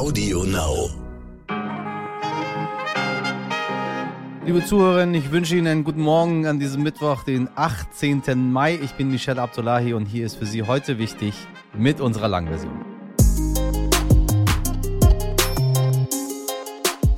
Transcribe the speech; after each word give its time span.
Audio 0.00 0.44
Now. 0.44 0.88
Liebe 4.46 4.64
Zuhörerinnen, 4.64 5.14
ich 5.14 5.30
wünsche 5.30 5.54
Ihnen 5.56 5.66
einen 5.66 5.84
guten 5.84 6.00
Morgen 6.00 6.46
an 6.46 6.58
diesem 6.58 6.82
Mittwoch, 6.82 7.22
den 7.22 7.50
18. 7.54 8.50
Mai. 8.50 8.78
Ich 8.82 8.92
bin 8.92 9.10
Michel 9.10 9.38
Abdullahi 9.38 9.92
und 9.92 10.06
hier 10.06 10.24
ist 10.24 10.36
für 10.36 10.46
Sie 10.46 10.62
heute 10.62 10.96
wichtig 10.96 11.34
mit 11.76 12.00
unserer 12.00 12.28
Langversion. 12.28 12.82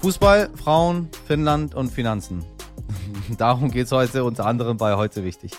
Fußball, 0.00 0.50
Frauen, 0.56 1.08
Finnland 1.28 1.76
und 1.76 1.92
Finanzen. 1.92 2.44
Darum 3.38 3.70
geht 3.70 3.86
es 3.86 3.92
heute 3.92 4.24
unter 4.24 4.44
anderem 4.44 4.76
bei 4.76 4.96
heute 4.96 5.22
wichtig. 5.22 5.52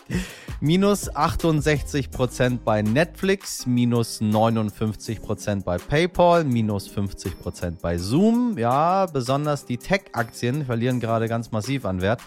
Minus 0.65 1.11
68% 1.11 2.59
bei 2.63 2.81
Netflix, 2.81 3.65
minus 3.65 4.21
59% 4.21 5.65
bei 5.65 5.77
PayPal, 5.77 6.45
minus 6.45 6.89
50% 6.89 7.81
bei 7.81 7.97
Zoom. 7.97 8.57
Ja, 8.57 9.05
besonders 9.07 9.65
die 9.65 9.75
Tech-Aktien 9.75 10.65
verlieren 10.65 11.01
gerade 11.01 11.27
ganz 11.27 11.51
massiv 11.51 11.83
an 11.83 11.99
Wert. 11.99 12.21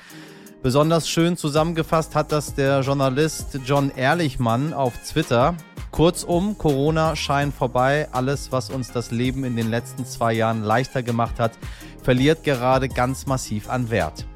Besonders 0.63 1.09
schön 1.09 1.39
zusammengefasst 1.39 2.15
hat 2.15 2.31
das 2.31 2.55
der 2.55 2.83
Journalist 2.83 3.59
John 3.65 3.91
Ehrlichmann 3.97 4.75
auf 4.75 4.93
Twitter. 5.11 5.55
Kurzum, 5.91 6.59
Corona 6.59 7.17
scheint 7.17 7.55
vorbei. 7.55 8.07
Alles, 8.13 8.53
was 8.53 8.69
uns 8.69 8.93
das 8.93 9.13
Leben 9.13 9.45
in 9.45 9.57
den 9.57 9.71
letzten 9.71 10.05
zwei 10.05 10.35
Jahren 10.35 10.63
leichter 10.63 11.03
gemacht 11.03 11.41
hat, 11.41 11.53
verliert 12.03 12.45
gerade 12.45 12.91
ganz 12.91 13.25
massiv 13.25 13.71
an 13.71 13.89
Wert. 13.89 14.27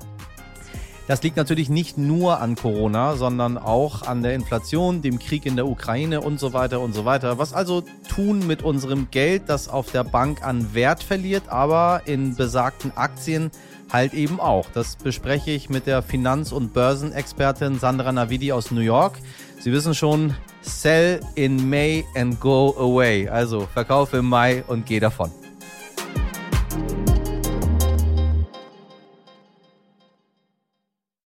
Das 1.11 1.25
liegt 1.25 1.37
natürlich 1.37 1.69
nicht 1.69 1.99
nur 1.99 2.39
an 2.39 2.55
Corona, 2.55 3.17
sondern 3.17 3.59
auch 3.59 4.03
an 4.03 4.23
der 4.23 4.33
Inflation, 4.37 5.03
dem 5.03 5.19
Krieg 5.19 5.45
in 5.45 5.57
der 5.57 5.67
Ukraine 5.67 6.21
und 6.21 6.39
so 6.39 6.53
weiter 6.53 6.79
und 6.79 6.95
so 6.95 7.05
weiter. 7.05 7.37
Was 7.37 7.53
also 7.53 7.83
tun 8.09 8.47
mit 8.47 8.63
unserem 8.63 9.09
Geld, 9.11 9.43
das 9.49 9.67
auf 9.69 9.91
der 9.91 10.05
Bank 10.05 10.47
an 10.47 10.73
Wert 10.73 11.03
verliert, 11.03 11.49
aber 11.49 12.03
in 12.05 12.37
besagten 12.37 12.93
Aktien 12.95 13.51
halt 13.93 14.15
eben 14.15 14.39
auch. 14.39 14.69
Das 14.73 14.95
bespreche 14.95 15.51
ich 15.51 15.69
mit 15.69 15.89
der 15.89 16.02
Finanz- 16.02 16.52
und 16.52 16.75
Börsenexpertin 16.75 17.80
Sandra 17.80 18.13
Navidi 18.13 18.52
aus 18.52 18.71
New 18.71 18.80
York. 18.80 19.15
Sie 19.59 19.73
wissen 19.73 19.97
schon, 19.97 20.37
sell 20.61 21.19
in 21.35 21.69
May 21.69 22.05
and 22.15 22.39
go 22.39 22.73
away. 22.79 23.29
Also 23.29 23.67
verkaufe 23.74 24.19
im 24.19 24.29
Mai 24.29 24.63
und 24.69 24.87
geh 24.87 25.01
davon. 25.01 25.33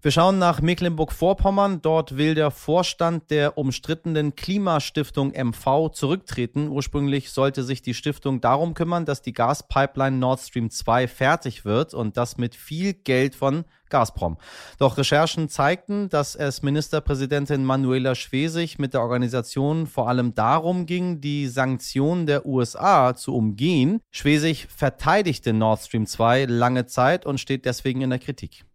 Wir 0.00 0.12
schauen 0.12 0.38
nach 0.38 0.60
Mecklenburg-Vorpommern. 0.60 1.82
Dort 1.82 2.16
will 2.16 2.36
der 2.36 2.52
Vorstand 2.52 3.32
der 3.32 3.58
umstrittenen 3.58 4.36
Klimastiftung 4.36 5.32
MV 5.32 5.90
zurücktreten. 5.90 6.68
Ursprünglich 6.68 7.32
sollte 7.32 7.64
sich 7.64 7.82
die 7.82 7.94
Stiftung 7.94 8.40
darum 8.40 8.74
kümmern, 8.74 9.06
dass 9.06 9.22
die 9.22 9.32
Gaspipeline 9.32 10.16
Nord 10.16 10.38
Stream 10.38 10.70
2 10.70 11.08
fertig 11.08 11.64
wird 11.64 11.94
und 11.94 12.16
das 12.16 12.38
mit 12.38 12.54
viel 12.54 12.94
Geld 12.94 13.34
von 13.34 13.64
Gazprom. 13.88 14.36
Doch 14.78 14.98
Recherchen 14.98 15.48
zeigten, 15.48 16.08
dass 16.08 16.36
es 16.36 16.62
Ministerpräsidentin 16.62 17.64
Manuela 17.64 18.14
Schwesig 18.14 18.78
mit 18.78 18.94
der 18.94 19.00
Organisation 19.00 19.88
vor 19.88 20.08
allem 20.08 20.32
darum 20.32 20.86
ging, 20.86 21.20
die 21.20 21.48
Sanktionen 21.48 22.26
der 22.26 22.46
USA 22.46 23.16
zu 23.16 23.34
umgehen. 23.34 24.00
Schwesig 24.12 24.68
verteidigte 24.68 25.52
Nord 25.52 25.80
Stream 25.80 26.06
2 26.06 26.44
lange 26.44 26.86
Zeit 26.86 27.26
und 27.26 27.40
steht 27.40 27.64
deswegen 27.64 28.00
in 28.00 28.10
der 28.10 28.20
Kritik. 28.20 28.67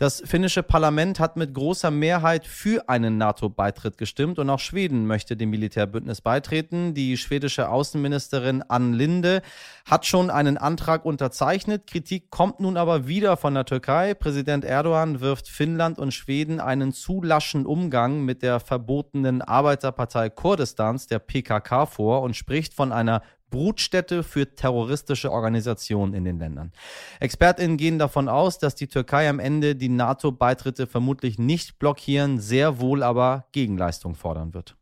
Das 0.00 0.22
finnische 0.24 0.62
Parlament 0.62 1.20
hat 1.20 1.36
mit 1.36 1.52
großer 1.52 1.90
Mehrheit 1.90 2.46
für 2.46 2.88
einen 2.88 3.18
NATO-Beitritt 3.18 3.98
gestimmt 3.98 4.38
und 4.38 4.48
auch 4.48 4.58
Schweden 4.58 5.06
möchte 5.06 5.36
dem 5.36 5.50
Militärbündnis 5.50 6.22
beitreten. 6.22 6.94
Die 6.94 7.18
schwedische 7.18 7.68
Außenministerin 7.68 8.62
Ann 8.62 8.94
Linde 8.94 9.42
hat 9.84 10.06
schon 10.06 10.30
einen 10.30 10.56
Antrag 10.56 11.04
unterzeichnet. 11.04 11.86
Kritik 11.86 12.30
kommt 12.30 12.60
nun 12.60 12.78
aber 12.78 13.08
wieder 13.08 13.36
von 13.36 13.52
der 13.52 13.66
Türkei. 13.66 14.14
Präsident 14.14 14.64
Erdogan 14.64 15.20
wirft 15.20 15.48
Finnland 15.48 15.98
und 15.98 16.14
Schweden 16.14 16.60
einen 16.60 16.94
zu 16.94 17.22
laschen 17.22 17.66
Umgang 17.66 18.24
mit 18.24 18.40
der 18.40 18.58
verbotenen 18.58 19.42
Arbeiterpartei 19.42 20.30
Kurdistans, 20.30 21.08
der 21.08 21.18
PKK, 21.18 21.84
vor 21.84 22.22
und 22.22 22.34
spricht 22.36 22.72
von 22.72 22.90
einer 22.90 23.20
Brutstätte 23.50 24.22
für 24.22 24.54
terroristische 24.54 25.30
Organisationen 25.30 26.14
in 26.14 26.24
den 26.24 26.38
Ländern. 26.38 26.72
ExpertInnen 27.20 27.76
gehen 27.76 27.98
davon 27.98 28.28
aus, 28.28 28.58
dass 28.58 28.74
die 28.74 28.88
Türkei 28.88 29.28
am 29.28 29.38
Ende 29.38 29.76
die 29.76 29.88
NATO-Beitritte 29.88 30.86
vermutlich 30.86 31.38
nicht 31.38 31.78
blockieren, 31.78 32.38
sehr 32.38 32.80
wohl 32.80 33.02
aber 33.02 33.46
Gegenleistung 33.52 34.14
fordern 34.14 34.54
wird. 34.54 34.76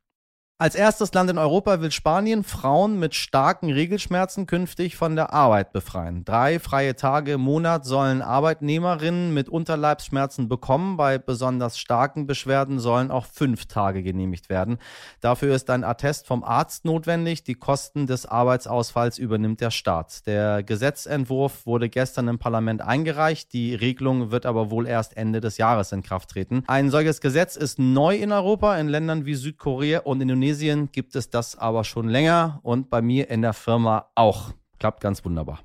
Als 0.61 0.75
erstes 0.75 1.15
Land 1.15 1.31
in 1.31 1.39
Europa 1.39 1.81
will 1.81 1.93
Spanien 1.93 2.43
Frauen 2.43 2.99
mit 2.99 3.15
starken 3.15 3.71
Regelschmerzen 3.71 4.47
künftig 4.47 4.97
von 4.97 5.15
der 5.15 5.33
Arbeit 5.33 5.73
befreien. 5.73 6.25
Drei 6.25 6.59
freie 6.59 6.97
Tage 6.97 7.35
im 7.35 7.43
Monat 7.43 7.85
sollen 7.85 8.23
Arbeitnehmerinnen 8.23 9.33
mit 9.33 9.49
Unterleibsschmerzen 9.49 10.49
bekommen. 10.49 10.97
Bei 10.97 11.17
besonders 11.19 11.79
starken 11.79 12.27
Beschwerden 12.27 12.81
sollen 12.81 13.13
auch 13.13 13.27
fünf 13.27 13.67
Tage 13.67 14.03
genehmigt 14.03 14.49
werden. 14.49 14.79
Dafür 15.21 15.55
ist 15.55 15.71
ein 15.71 15.85
Attest 15.85 16.27
vom 16.27 16.43
Arzt 16.43 16.85
notwendig. 16.85 17.45
Die 17.45 17.55
Kosten 17.55 18.09
des 18.09 18.27
Arbeitsausfalls 18.27 19.19
übernimmt 19.19 19.61
der 19.61 19.71
Staat. 19.71 20.27
Der 20.27 20.65
Gesetzentwurf 20.65 21.67
wurde 21.67 21.89
gestern 21.89 22.27
im 22.27 22.41
Parlament 22.41 22.83
eingereicht. 22.83 23.53
Die 23.53 23.77
Regelung 23.77 24.33
wird 24.33 24.45
aber 24.45 24.73
wohl 24.73 24.89
erst 24.89 25.17
Ende 25.17 25.41
des 25.41 25.57
Jahres 25.57 25.93
in 25.93 26.03
Kraft 26.03 26.31
treten. 26.31 26.65
Ein 26.67 26.91
solches 26.91 27.21
Gesetz 27.21 27.55
ist 27.55 27.79
neu 27.79 28.17
in 28.17 28.33
Europa. 28.33 28.77
In 28.77 28.89
Ländern 28.89 29.25
wie 29.25 29.37
Südkorea 29.37 30.01
und 30.01 30.21
Indonesien 30.21 30.48
Indonesien 30.49 30.91
gibt 30.91 31.15
es 31.15 31.29
das 31.29 31.59
aber 31.59 31.85
schon 31.85 32.09
länger 32.09 32.61
und 32.63 32.89
bei 32.89 33.03
mir 33.03 33.29
in 33.29 33.43
der 33.43 33.53
Firma 33.53 34.07
auch. 34.15 34.53
Klappt 34.79 35.03
ganz 35.03 35.23
wunderbar. 35.23 35.61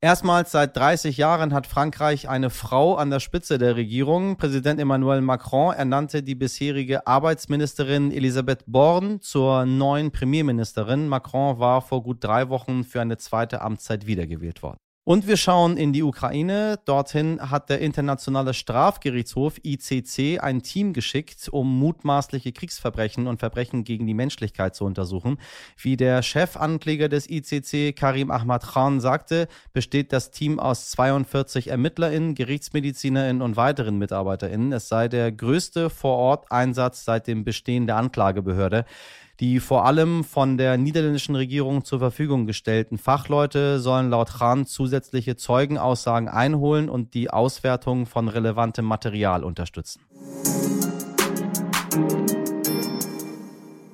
Erstmals 0.00 0.50
seit 0.50 0.76
30 0.76 1.16
Jahren 1.16 1.54
hat 1.54 1.68
Frankreich 1.68 2.28
eine 2.28 2.50
Frau 2.50 2.96
an 2.96 3.10
der 3.10 3.20
Spitze 3.20 3.58
der 3.58 3.76
Regierung. 3.76 4.36
Präsident 4.36 4.80
Emmanuel 4.80 5.20
Macron 5.20 5.72
ernannte 5.72 6.24
die 6.24 6.34
bisherige 6.34 7.06
Arbeitsministerin 7.06 8.10
Elisabeth 8.10 8.64
Born 8.66 9.20
zur 9.20 9.66
neuen 9.66 10.10
Premierministerin. 10.10 11.06
Macron 11.06 11.60
war 11.60 11.80
vor 11.80 12.02
gut 12.02 12.24
drei 12.24 12.48
Wochen 12.48 12.82
für 12.82 13.00
eine 13.00 13.18
zweite 13.18 13.60
Amtszeit 13.60 14.08
wiedergewählt 14.08 14.64
worden. 14.64 14.78
Und 15.04 15.26
wir 15.26 15.36
schauen 15.36 15.76
in 15.76 15.92
die 15.92 16.04
Ukraine. 16.04 16.78
Dorthin 16.84 17.50
hat 17.50 17.70
der 17.70 17.80
Internationale 17.80 18.54
Strafgerichtshof 18.54 19.54
ICC 19.64 20.38
ein 20.38 20.62
Team 20.62 20.92
geschickt, 20.92 21.48
um 21.50 21.76
mutmaßliche 21.80 22.52
Kriegsverbrechen 22.52 23.26
und 23.26 23.40
Verbrechen 23.40 23.82
gegen 23.82 24.06
die 24.06 24.14
Menschlichkeit 24.14 24.76
zu 24.76 24.84
untersuchen. 24.84 25.38
Wie 25.76 25.96
der 25.96 26.22
Chefankläger 26.22 27.08
des 27.08 27.28
ICC, 27.28 27.96
Karim 27.96 28.30
Ahmad 28.30 28.62
Khan, 28.62 29.00
sagte, 29.00 29.48
besteht 29.72 30.12
das 30.12 30.30
Team 30.30 30.60
aus 30.60 30.92
42 30.92 31.70
ErmittlerInnen, 31.70 32.36
GerichtsmedizinerInnen 32.36 33.42
und 33.42 33.56
weiteren 33.56 33.98
MitarbeiterInnen. 33.98 34.72
Es 34.72 34.86
sei 34.86 35.08
der 35.08 35.32
größte 35.32 35.90
Vor-Ort-Einsatz 35.90 37.04
seit 37.04 37.26
dem 37.26 37.42
Bestehen 37.42 37.88
der 37.88 37.96
Anklagebehörde. 37.96 38.84
Die 39.42 39.58
vor 39.58 39.84
allem 39.86 40.22
von 40.22 40.56
der 40.56 40.78
niederländischen 40.78 41.34
Regierung 41.34 41.84
zur 41.84 41.98
Verfügung 41.98 42.46
gestellten 42.46 42.96
Fachleute 42.96 43.80
sollen 43.80 44.08
laut 44.08 44.34
Khan 44.34 44.66
zusätzliche 44.66 45.34
Zeugenaussagen 45.34 46.28
einholen 46.28 46.88
und 46.88 47.12
die 47.12 47.28
Auswertung 47.28 48.06
von 48.06 48.28
relevantem 48.28 48.84
Material 48.84 49.42
unterstützen. 49.42 50.00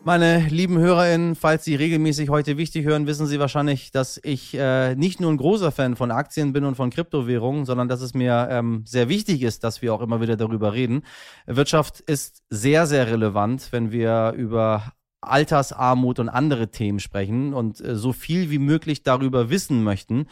Meine 0.05 0.47
lieben 0.49 0.79
HörerInnen, 0.79 1.35
falls 1.35 1.65
Sie 1.65 1.75
regelmäßig 1.75 2.29
heute 2.29 2.57
wichtig 2.59 2.85
hören, 2.85 3.07
wissen 3.07 3.27
Sie 3.27 3.39
wahrscheinlich, 3.39 3.91
dass 3.91 4.21
ich 4.23 4.55
äh, 4.55 4.95
nicht 4.97 5.19
nur 5.21 5.31
ein 5.31 5.37
großer 5.39 5.73
Fan 5.73 5.97
von 5.97 6.11
Aktien 6.11 6.53
bin 6.53 6.65
und 6.65 6.77
von 6.77 6.91
Kryptowährungen, 6.91 7.65
sondern 7.65 7.89
dass 7.89 8.03
es 8.03 8.13
mir 8.13 8.49
ähm, 8.51 8.85
sehr 8.87 9.09
wichtig 9.09 9.43
ist, 9.43 9.65
dass 9.65 9.81
wir 9.81 9.95
auch 9.95 10.03
immer 10.03 10.21
wieder 10.21 10.37
darüber 10.37 10.75
reden. 10.75 11.03
Wirtschaft 11.47 12.01
ist 12.01 12.43
sehr, 12.51 12.87
sehr 12.87 13.11
relevant, 13.11 13.69
wenn 13.71 13.93
wir 13.93 14.33
über 14.37 14.93
Altersarmut 15.21 16.21
und 16.21 16.29
andere 16.29 16.71
Themen 16.71 17.01
sprechen 17.01 17.53
und 17.53 17.81
äh, 17.81 17.97
so 17.97 18.13
viel 18.13 18.51
wie 18.51 18.59
möglich 18.59 19.03
darüber 19.03 19.51
wissen 19.51 19.83
möchten, 19.83 20.27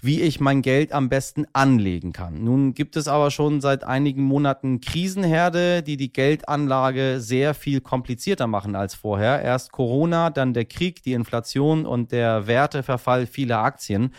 wie 0.00 0.20
ich 0.20 0.40
mein 0.40 0.62
Geld 0.62 0.92
am 0.92 1.08
besten 1.08 1.46
anlegen 1.52 2.12
kann. 2.12 2.42
Nun 2.42 2.74
gibt 2.74 2.96
es 2.96 3.06
aber 3.06 3.30
schon 3.30 3.60
seit 3.60 3.84
einigen 3.84 4.22
Monaten 4.24 4.80
Krisenherde, 4.80 5.82
die 5.82 5.96
die 5.96 6.12
Geldanlage 6.12 7.20
sehr 7.20 7.54
viel 7.54 7.80
komplizierter 7.80 8.48
machen 8.48 8.74
als 8.74 8.94
vorher. 8.94 9.42
Erst 9.42 9.70
Corona, 9.70 10.30
dann 10.30 10.54
der 10.54 10.64
Krieg, 10.64 11.02
die 11.02 11.12
Inflation 11.12 11.86
und 11.86 12.10
der 12.10 12.46
Werteverfall 12.46 13.26
vieler 13.26 13.58
Aktien. 13.58 14.12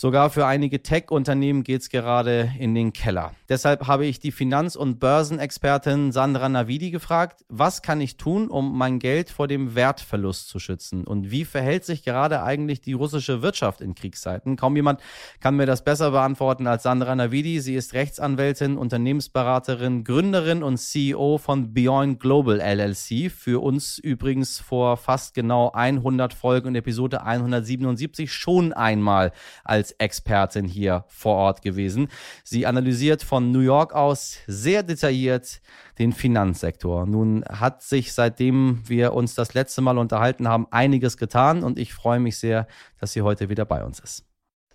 Sogar 0.00 0.30
für 0.30 0.46
einige 0.46 0.80
Tech-Unternehmen 0.80 1.64
geht 1.64 1.80
es 1.80 1.88
gerade 1.88 2.52
in 2.56 2.72
den 2.72 2.92
Keller. 2.92 3.32
Deshalb 3.48 3.88
habe 3.88 4.06
ich 4.06 4.20
die 4.20 4.30
Finanz- 4.30 4.76
und 4.76 5.00
Börsenexpertin 5.00 6.12
Sandra 6.12 6.48
Navidi 6.48 6.92
gefragt, 6.92 7.44
was 7.48 7.82
kann 7.82 8.00
ich 8.00 8.16
tun, 8.16 8.46
um 8.46 8.78
mein 8.78 9.00
Geld 9.00 9.28
vor 9.28 9.48
dem 9.48 9.74
Wertverlust 9.74 10.50
zu 10.50 10.60
schützen? 10.60 11.04
Und 11.04 11.32
wie 11.32 11.44
verhält 11.44 11.84
sich 11.84 12.04
gerade 12.04 12.44
eigentlich 12.44 12.80
die 12.80 12.92
russische 12.92 13.42
Wirtschaft 13.42 13.80
in 13.80 13.96
Kriegszeiten? 13.96 14.54
Kaum 14.54 14.76
jemand 14.76 15.00
kann 15.40 15.56
mir 15.56 15.66
das 15.66 15.82
besser 15.82 16.12
beantworten 16.12 16.68
als 16.68 16.84
Sandra 16.84 17.16
Navidi. 17.16 17.58
Sie 17.58 17.74
ist 17.74 17.92
Rechtsanwältin, 17.92 18.78
Unternehmensberaterin, 18.78 20.04
Gründerin 20.04 20.62
und 20.62 20.76
CEO 20.76 21.38
von 21.38 21.74
Beyond 21.74 22.20
Global 22.20 22.60
LLC. 22.60 23.32
Für 23.32 23.60
uns 23.60 23.98
übrigens 23.98 24.60
vor 24.60 24.96
fast 24.96 25.34
genau 25.34 25.72
100 25.72 26.34
Folgen 26.34 26.68
in 26.68 26.74
Episode 26.76 27.24
177 27.24 28.32
schon 28.32 28.72
einmal 28.72 29.32
als 29.64 29.87
Expertin 29.98 30.66
hier 30.66 31.04
vor 31.08 31.36
Ort 31.36 31.62
gewesen. 31.62 32.08
Sie 32.44 32.66
analysiert 32.66 33.22
von 33.22 33.50
New 33.50 33.60
York 33.60 33.94
aus 33.94 34.38
sehr 34.46 34.82
detailliert 34.82 35.60
den 35.98 36.12
Finanzsektor. 36.12 37.06
Nun 37.06 37.44
hat 37.48 37.82
sich 37.82 38.12
seitdem 38.12 38.82
wir 38.86 39.12
uns 39.14 39.34
das 39.34 39.54
letzte 39.54 39.80
Mal 39.80 39.98
unterhalten 39.98 40.48
haben 40.48 40.66
einiges 40.70 41.16
getan 41.16 41.62
und 41.62 41.78
ich 41.78 41.92
freue 41.92 42.20
mich 42.20 42.38
sehr, 42.38 42.66
dass 43.00 43.12
sie 43.12 43.22
heute 43.22 43.48
wieder 43.48 43.64
bei 43.64 43.84
uns 43.84 43.98
ist. 44.00 44.24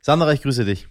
Sandra, 0.01 0.33
ich 0.33 0.41
grüße 0.41 0.65
dich. 0.65 0.87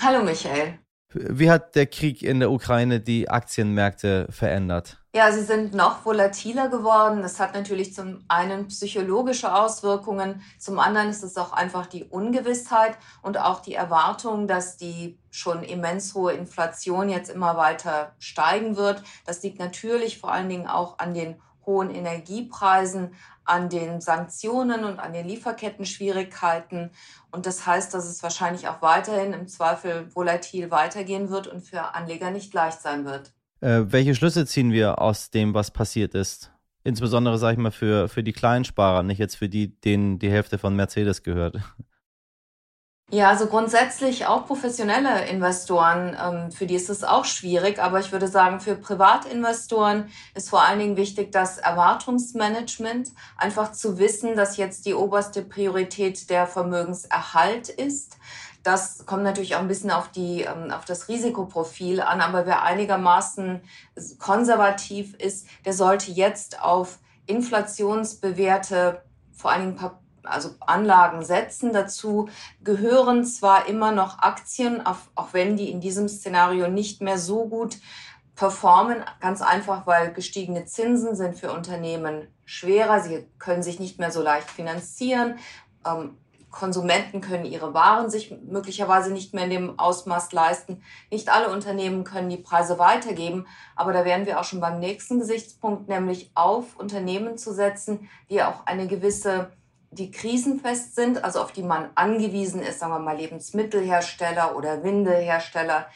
Hallo 0.00 0.24
Michael. 0.24 0.78
Wie 1.14 1.50
hat 1.50 1.74
der 1.74 1.86
Krieg 1.86 2.22
in 2.22 2.40
der 2.40 2.50
Ukraine 2.50 3.00
die 3.00 3.30
Aktienmärkte 3.30 4.26
verändert? 4.30 4.98
Ja, 5.14 5.32
sie 5.32 5.42
sind 5.42 5.74
noch 5.74 6.04
volatiler 6.04 6.68
geworden. 6.68 7.22
Das 7.22 7.40
hat 7.40 7.54
natürlich 7.54 7.94
zum 7.94 8.24
einen 8.28 8.68
psychologische 8.68 9.54
Auswirkungen, 9.54 10.42
zum 10.58 10.78
anderen 10.78 11.08
ist 11.08 11.24
es 11.24 11.38
auch 11.38 11.52
einfach 11.52 11.86
die 11.86 12.04
Ungewissheit 12.04 12.98
und 13.22 13.38
auch 13.38 13.60
die 13.60 13.74
Erwartung, 13.74 14.46
dass 14.46 14.76
die 14.76 15.18
schon 15.30 15.62
immens 15.62 16.14
hohe 16.14 16.34
Inflation 16.34 17.08
jetzt 17.08 17.30
immer 17.30 17.56
weiter 17.56 18.14
steigen 18.18 18.76
wird. 18.76 19.02
Das 19.24 19.42
liegt 19.42 19.58
natürlich 19.58 20.18
vor 20.18 20.30
allen 20.30 20.48
Dingen 20.48 20.66
auch 20.66 20.98
an 20.98 21.14
den 21.14 21.40
hohen 21.68 21.90
Energiepreisen, 21.90 23.12
an 23.44 23.68
den 23.68 24.00
Sanktionen 24.00 24.84
und 24.84 24.98
an 24.98 25.12
den 25.12 25.26
Lieferkettenschwierigkeiten. 25.26 26.90
Und 27.30 27.46
das 27.46 27.66
heißt, 27.66 27.94
dass 27.94 28.06
es 28.06 28.22
wahrscheinlich 28.22 28.68
auch 28.68 28.82
weiterhin 28.82 29.32
im 29.32 29.46
Zweifel 29.46 30.08
volatil 30.14 30.70
weitergehen 30.70 31.30
wird 31.30 31.46
und 31.46 31.60
für 31.60 31.94
Anleger 31.94 32.30
nicht 32.30 32.52
leicht 32.52 32.80
sein 32.80 33.04
wird. 33.04 33.32
Äh, 33.60 33.84
welche 33.92 34.14
Schlüsse 34.14 34.46
ziehen 34.46 34.72
wir 34.72 35.00
aus 35.00 35.30
dem, 35.30 35.54
was 35.54 35.70
passiert 35.70 36.14
ist? 36.14 36.52
Insbesondere, 36.84 37.38
sage 37.38 37.54
ich 37.54 37.58
mal, 37.58 37.70
für, 37.70 38.08
für 38.08 38.22
die 38.22 38.32
Kleinsparer, 38.32 39.02
nicht 39.02 39.18
jetzt 39.18 39.36
für 39.36 39.48
die, 39.48 39.78
denen 39.80 40.18
die 40.18 40.30
Hälfte 40.30 40.58
von 40.58 40.74
Mercedes 40.74 41.22
gehört. 41.22 41.58
Ja, 43.10 43.30
also 43.30 43.46
grundsätzlich 43.46 44.26
auch 44.26 44.44
professionelle 44.44 45.26
Investoren, 45.28 46.14
ähm, 46.22 46.52
für 46.52 46.66
die 46.66 46.74
ist 46.74 46.90
es 46.90 47.04
auch 47.04 47.24
schwierig, 47.24 47.78
aber 47.78 48.00
ich 48.00 48.12
würde 48.12 48.28
sagen, 48.28 48.60
für 48.60 48.74
Privatinvestoren 48.74 50.10
ist 50.34 50.50
vor 50.50 50.60
allen 50.62 50.78
Dingen 50.78 50.98
wichtig 50.98 51.32
das 51.32 51.56
Erwartungsmanagement, 51.56 53.08
einfach 53.38 53.72
zu 53.72 53.98
wissen, 53.98 54.36
dass 54.36 54.58
jetzt 54.58 54.84
die 54.84 54.92
oberste 54.92 55.40
Priorität 55.40 56.28
der 56.28 56.46
Vermögenserhalt 56.46 57.70
ist. 57.70 58.18
Das 58.62 59.06
kommt 59.06 59.22
natürlich 59.22 59.56
auch 59.56 59.60
ein 59.60 59.68
bisschen 59.68 59.90
auf, 59.90 60.08
die, 60.08 60.42
ähm, 60.42 60.70
auf 60.70 60.84
das 60.84 61.08
Risikoprofil 61.08 62.02
an, 62.02 62.20
aber 62.20 62.44
wer 62.44 62.62
einigermaßen 62.62 63.62
konservativ 64.18 65.14
ist, 65.14 65.46
der 65.64 65.72
sollte 65.72 66.10
jetzt 66.10 66.60
auf 66.60 66.98
inflationsbewährte, 67.24 69.02
vor 69.32 69.50
allen 69.50 69.62
Dingen 69.62 69.76
also 70.24 70.50
Anlagen 70.60 71.24
setzen. 71.24 71.72
Dazu 71.72 72.28
gehören 72.62 73.24
zwar 73.24 73.66
immer 73.66 73.92
noch 73.92 74.18
Aktien, 74.18 74.84
auch 74.86 75.32
wenn 75.32 75.56
die 75.56 75.70
in 75.70 75.80
diesem 75.80 76.08
Szenario 76.08 76.68
nicht 76.68 77.00
mehr 77.02 77.18
so 77.18 77.46
gut 77.46 77.78
performen, 78.38 79.04
ganz 79.20 79.42
einfach, 79.42 79.86
weil 79.86 80.12
gestiegene 80.12 80.64
Zinsen 80.64 81.16
sind 81.16 81.36
für 81.36 81.52
Unternehmen 81.52 82.28
schwerer. 82.44 83.00
Sie 83.00 83.26
können 83.38 83.64
sich 83.64 83.80
nicht 83.80 83.98
mehr 83.98 84.12
so 84.12 84.22
leicht 84.22 84.48
finanzieren. 84.48 85.38
Ähm, 85.84 86.16
Konsumenten 86.50 87.20
können 87.20 87.44
ihre 87.44 87.74
Waren 87.74 88.10
sich 88.10 88.34
möglicherweise 88.46 89.12
nicht 89.12 89.34
mehr 89.34 89.44
in 89.44 89.50
dem 89.50 89.78
Ausmaß 89.78 90.32
leisten. 90.32 90.82
Nicht 91.10 91.28
alle 91.30 91.50
Unternehmen 91.50 92.04
können 92.04 92.30
die 92.30 92.38
Preise 92.38 92.78
weitergeben, 92.78 93.46
aber 93.76 93.92
da 93.92 94.04
wären 94.04 94.24
wir 94.24 94.40
auch 94.40 94.44
schon 94.44 94.60
beim 94.60 94.78
nächsten 94.78 95.18
Gesichtspunkt, 95.18 95.88
nämlich 95.88 96.30
auf 96.34 96.76
Unternehmen 96.76 97.36
zu 97.36 97.52
setzen, 97.52 98.08
die 98.30 98.42
auch 98.42 98.66
eine 98.66 98.86
gewisse 98.86 99.50
die 99.90 100.10
krisenfest 100.10 100.94
sind, 100.94 101.24
also 101.24 101.40
auf 101.40 101.52
die 101.52 101.62
man 101.62 101.90
angewiesen 101.94 102.62
ist, 102.62 102.80
sagen 102.80 102.92
wir 102.92 102.98
mal 102.98 103.16
Lebensmittelhersteller 103.16 104.56
oder 104.56 104.82
Windelhersteller, 104.82 105.86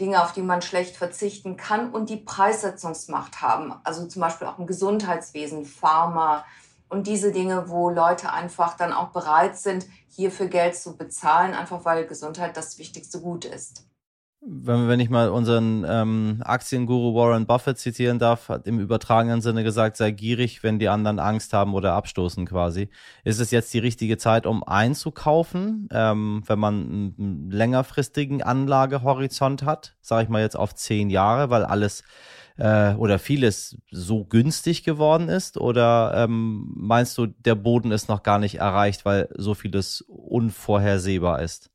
Dinge, 0.00 0.22
auf 0.22 0.32
die 0.32 0.42
man 0.42 0.60
schlecht 0.62 0.96
verzichten 0.96 1.56
kann 1.56 1.90
und 1.90 2.10
die 2.10 2.18
Preissetzungsmacht 2.18 3.40
haben. 3.40 3.74
Also 3.82 4.06
zum 4.06 4.20
Beispiel 4.20 4.46
auch 4.46 4.58
im 4.58 4.66
Gesundheitswesen, 4.66 5.64
Pharma 5.64 6.44
und 6.88 7.06
diese 7.06 7.32
Dinge, 7.32 7.70
wo 7.70 7.88
Leute 7.88 8.32
einfach 8.32 8.76
dann 8.76 8.92
auch 8.92 9.08
bereit 9.08 9.56
sind, 9.56 9.86
hierfür 10.08 10.48
Geld 10.48 10.76
zu 10.76 10.96
bezahlen, 10.96 11.54
einfach 11.54 11.84
weil 11.84 12.06
Gesundheit 12.06 12.56
das 12.56 12.78
wichtigste 12.78 13.20
Gut 13.20 13.44
ist 13.44 13.86
wenn, 14.48 14.88
wenn 14.88 15.00
ich 15.00 15.10
mal 15.10 15.28
unseren 15.28 15.84
ähm, 15.88 16.40
Aktienguru 16.44 17.14
Warren 17.14 17.46
Buffett 17.46 17.78
zitieren 17.78 18.18
darf, 18.18 18.48
hat 18.48 18.66
im 18.66 18.78
übertragenen 18.78 19.40
Sinne 19.40 19.64
gesagt, 19.64 19.96
sei 19.96 20.12
gierig, 20.12 20.62
wenn 20.62 20.78
die 20.78 20.88
anderen 20.88 21.18
Angst 21.18 21.52
haben 21.52 21.74
oder 21.74 21.94
abstoßen 21.94 22.46
quasi. 22.46 22.88
Ist 23.24 23.40
es 23.40 23.50
jetzt 23.50 23.74
die 23.74 23.80
richtige 23.80 24.18
Zeit, 24.18 24.46
um 24.46 24.62
einzukaufen, 24.62 25.88
ähm, 25.90 26.42
wenn 26.46 26.58
man 26.58 26.74
einen 26.74 27.50
längerfristigen 27.50 28.42
Anlagehorizont 28.42 29.64
hat, 29.64 29.96
sage 30.00 30.24
ich 30.24 30.28
mal 30.28 30.42
jetzt 30.42 30.56
auf 30.56 30.74
zehn 30.74 31.10
Jahre, 31.10 31.50
weil 31.50 31.64
alles 31.64 32.04
äh, 32.56 32.94
oder 32.94 33.18
vieles 33.18 33.78
so 33.90 34.24
günstig 34.24 34.84
geworden 34.84 35.28
ist? 35.28 35.58
Oder 35.58 36.12
ähm, 36.16 36.72
meinst 36.76 37.18
du, 37.18 37.26
der 37.26 37.56
Boden 37.56 37.90
ist 37.90 38.08
noch 38.08 38.22
gar 38.22 38.38
nicht 38.38 38.56
erreicht, 38.56 39.04
weil 39.04 39.28
so 39.36 39.54
vieles 39.54 40.02
unvorhersehbar 40.02 41.42
ist? 41.42 41.70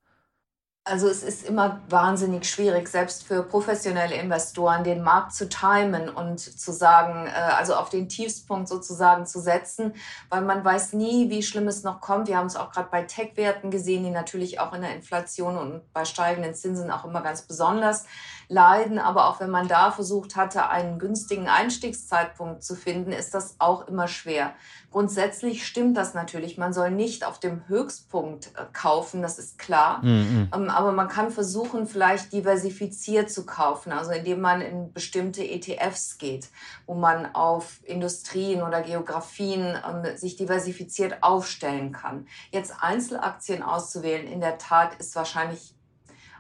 Also 0.83 1.07
es 1.10 1.22
ist 1.22 1.48
immer 1.48 1.80
wahnsinnig 1.89 2.50
schwierig, 2.50 2.88
selbst 2.88 3.24
für 3.24 3.44
professionelle 3.44 4.16
Investoren, 4.16 4.83
den 4.83 5.04
Markt 5.04 5.31
zu 5.31 5.48
timen 5.48 6.10
und 6.10 6.39
zu 6.39 6.72
sagen, 6.72 7.28
äh, 7.28 7.30
also 7.30 7.75
auf 7.75 7.89
den 7.89 8.10
Tiefspunkt 8.10 8.68
sozusagen 8.68 9.28
zu 9.28 9.39
setzen, 9.39 9.94
weil 10.30 10.42
man 10.42 10.66
weiß 10.66 10.94
nie, 10.94 11.30
wie 11.30 11.44
schlimm 11.44 11.68
es 11.68 11.83
noch 11.83 12.01
kommt. 12.01 12.28
Wir 12.28 12.38
haben 12.38 12.48
es 12.48 12.56
auch 12.56 12.72
gerade 12.72 12.89
bei 12.89 13.04
Tech-Werten 13.04 13.69
gesehen, 13.69 14.04
die 14.04 14.10
natürlich 14.10 14.60
auch 14.60 14.74
in 14.74 14.81
der 14.81 14.95
Inflation 14.95 15.56
und 15.56 15.94
bei 15.94 16.04
steigenden 16.04 16.56
Zinsen 16.56 16.89
auch 16.89 17.06
immer 17.06 17.22
ganz 17.22 17.44
besonders 17.44 18.06
leiden. 18.51 19.00
Aber 19.00 19.30
auch 19.30 19.39
wenn 19.39 19.50
man 19.50 19.68
da 19.68 19.92
versucht 19.92 20.36
hatte, 20.36 20.69
einen 20.69 21.00
günstigen 21.00 21.48
Einstiegszeitpunkt 21.48 22.63
zu 22.63 22.75
finden, 22.75 23.12
ist 23.12 23.33
das 23.33 23.56
auch 23.59 23.88
immer 23.88 24.07
schwer. 24.07 24.53
Grundsätzlich 24.92 25.65
stimmt 25.65 25.95
das 25.95 26.13
natürlich. 26.13 26.57
Man 26.57 26.74
soll 26.74 26.92
nicht 26.92 27.25
auf 27.25 27.39
dem 27.39 27.68
Höchstpunkt 27.69 28.48
äh, 28.57 28.65
kaufen, 28.74 29.21
das 29.21 29.39
ist 29.39 29.57
klar. 29.57 30.03
Mhm. 30.03 30.50
Ähm, 30.53 30.69
aber 30.69 30.92
man 30.92 31.07
kann 31.07 31.31
versuchen, 31.31 31.88
vielleicht 31.88 32.33
diversifiziert 32.33 33.31
zu 33.31 33.45
kaufen, 33.45 33.94
also 33.94 34.12
indem 34.12 34.42
man 34.42 34.59
in 34.59 34.92
bestimmte 34.92 35.44
ETFs 35.48 36.18
geht, 36.18 36.50
wo 36.86 36.94
man 36.94 37.33
auf 37.33 37.80
Industrien 37.83 38.62
oder 38.62 38.81
Geografien 38.81 39.77
ähm, 39.89 40.18
sich 40.18 40.36
diversifiziert 40.36 41.24
aufstellen 41.24 41.93
kann. 41.93 42.27
Jetzt 42.51 42.74
Einzelaktien 42.81 43.63
auszuwählen, 43.63 44.27
in 44.27 44.41
der 44.41 44.58
Tat 44.58 44.96
ist 44.96 45.15
wahrscheinlich 45.15 45.74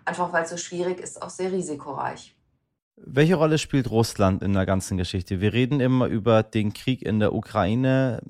einfach, 0.05 0.33
weil 0.33 0.43
es 0.43 0.49
so 0.49 0.57
schwierig 0.57 0.99
ist, 0.99 1.21
auch 1.21 1.29
sehr 1.29 1.51
risikoreich. 1.51 2.35
Welche 3.03 3.35
Rolle 3.35 3.57
spielt 3.57 3.89
Russland 3.89 4.43
in 4.43 4.53
der 4.53 4.65
ganzen 4.65 4.97
Geschichte? 4.97 5.41
Wir 5.41 5.53
reden 5.53 5.79
immer 5.79 6.05
über 6.05 6.43
den 6.43 6.73
Krieg 6.73 7.01
in 7.01 7.19
der 7.19 7.33
Ukraine, 7.33 8.21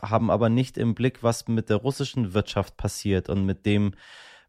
haben 0.00 0.30
aber 0.30 0.48
nicht 0.48 0.78
im 0.78 0.94
Blick, 0.94 1.22
was 1.22 1.48
mit 1.48 1.68
der 1.70 1.78
russischen 1.78 2.32
Wirtschaft 2.32 2.76
passiert 2.76 3.28
und 3.28 3.44
mit 3.44 3.66
dem, 3.66 3.94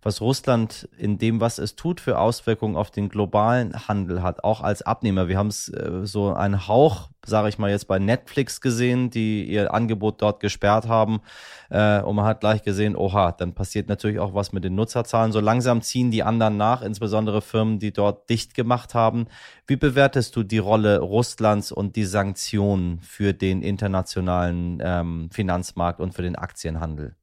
was 0.05 0.21
Russland 0.21 0.87
in 0.97 1.17
dem, 1.17 1.39
was 1.39 1.57
es 1.57 1.75
tut, 1.75 1.99
für 2.01 2.19
Auswirkungen 2.19 2.75
auf 2.75 2.91
den 2.91 3.09
globalen 3.09 3.87
Handel 3.87 4.21
hat, 4.21 4.43
auch 4.43 4.61
als 4.61 4.81
Abnehmer. 4.81 5.27
Wir 5.27 5.37
haben 5.37 5.47
es 5.47 5.69
äh, 5.69 6.01
so 6.03 6.33
einen 6.33 6.67
Hauch, 6.67 7.09
sage 7.25 7.49
ich 7.49 7.57
mal 7.57 7.69
jetzt 7.69 7.87
bei 7.87 7.99
Netflix 7.99 8.61
gesehen, 8.61 9.09
die 9.09 9.45
ihr 9.45 9.73
Angebot 9.73 10.21
dort 10.21 10.39
gesperrt 10.39 10.87
haben 10.87 11.21
äh, 11.69 12.01
und 12.01 12.15
man 12.15 12.25
hat 12.25 12.41
gleich 12.41 12.63
gesehen, 12.63 12.95
oha, 12.95 13.31
dann 13.31 13.53
passiert 13.53 13.89
natürlich 13.89 14.19
auch 14.19 14.33
was 14.33 14.51
mit 14.51 14.63
den 14.63 14.75
Nutzerzahlen. 14.75 15.31
So 15.31 15.39
langsam 15.39 15.81
ziehen 15.81 16.11
die 16.11 16.23
anderen 16.23 16.57
nach, 16.57 16.81
insbesondere 16.81 17.41
Firmen, 17.41 17.79
die 17.79 17.93
dort 17.93 18.29
dicht 18.29 18.53
gemacht 18.53 18.93
haben. 18.93 19.27
Wie 19.67 19.77
bewertest 19.77 20.35
du 20.35 20.43
die 20.43 20.57
Rolle 20.57 20.99
Russlands 20.99 21.71
und 21.71 21.95
die 21.95 22.05
Sanktionen 22.05 22.99
für 23.01 23.33
den 23.33 23.61
internationalen 23.61 24.79
ähm, 24.83 25.29
Finanzmarkt 25.31 25.99
und 25.99 26.13
für 26.13 26.21
den 26.21 26.35
Aktienhandel? 26.35 27.15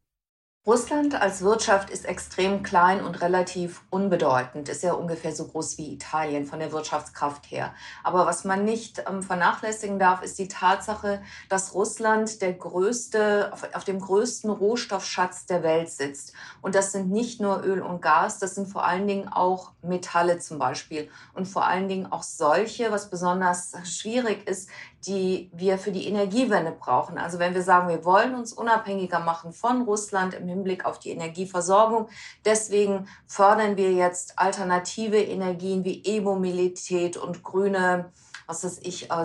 Russland 0.71 1.21
als 1.21 1.43
Wirtschaft 1.43 1.91
ist 1.91 2.07
extrem 2.07 2.63
klein 2.63 3.05
und 3.05 3.23
relativ 3.23 3.83
unbedeutend, 3.91 4.69
ist 4.69 4.85
ja 4.85 4.93
ungefähr 4.93 5.35
so 5.35 5.49
groß 5.49 5.79
wie 5.79 5.93
Italien 5.93 6.47
von 6.47 6.61
der 6.61 6.71
Wirtschaftskraft 6.71 7.51
her. 7.51 7.75
Aber 8.05 8.25
was 8.25 8.45
man 8.45 8.65
nicht 8.65 9.03
ähm, 9.09 9.21
vernachlässigen 9.21 9.99
darf, 9.99 10.23
ist 10.23 10.39
die 10.39 10.47
Tatsache, 10.47 11.23
dass 11.49 11.75
Russland 11.75 12.41
der 12.41 12.53
größte, 12.53 13.51
auf, 13.53 13.67
auf 13.75 13.83
dem 13.83 13.99
größten 13.99 14.49
Rohstoffschatz 14.49 15.47
der 15.47 15.65
Welt 15.65 15.91
sitzt. 15.91 16.35
Und 16.63 16.77
das 16.77 16.93
sind 16.93 17.11
nicht 17.11 17.41
nur 17.41 17.65
Öl 17.65 17.83
und 17.83 18.01
Gas, 18.01 18.39
das 18.39 18.55
sind 18.55 18.69
vor 18.69 18.85
allen 18.85 19.09
Dingen 19.09 19.27
auch 19.27 19.73
Metalle 19.83 20.39
zum 20.39 20.61
Beispiel. 20.61 21.09
Und 21.35 21.47
vor 21.47 21.67
allen 21.67 21.89
Dingen 21.89 22.13
auch 22.13 22.23
solche, 22.23 22.93
was 22.93 23.11
besonders 23.11 23.73
schwierig 23.83 24.47
ist, 24.47 24.71
die 25.07 25.51
wir 25.55 25.79
für 25.79 25.93
die 25.93 26.07
Energiewende 26.07 26.73
brauchen. 26.73 27.17
Also 27.17 27.39
wenn 27.39 27.55
wir 27.55 27.63
sagen, 27.63 27.89
wir 27.89 28.05
wollen 28.05 28.35
uns 28.35 28.53
unabhängiger 28.53 29.21
machen 29.21 29.53
von 29.53 29.83
Russland 29.83 30.35
im 30.35 30.47
Hinblick 30.47 30.85
auf 30.85 30.99
die 30.99 31.11
Energieversorgung, 31.11 32.09
deswegen 32.45 33.07
fördern 33.27 33.77
wir 33.77 33.93
jetzt 33.93 34.39
alternative 34.39 35.19
Energien 35.19 35.85
wie 35.85 36.03
E-Mobilität 36.03 37.17
und 37.17 37.43
grüne, 37.43 38.13
was 38.47 38.65
weiß 38.65 38.81
ich, 38.83 39.11
äh, 39.11 39.25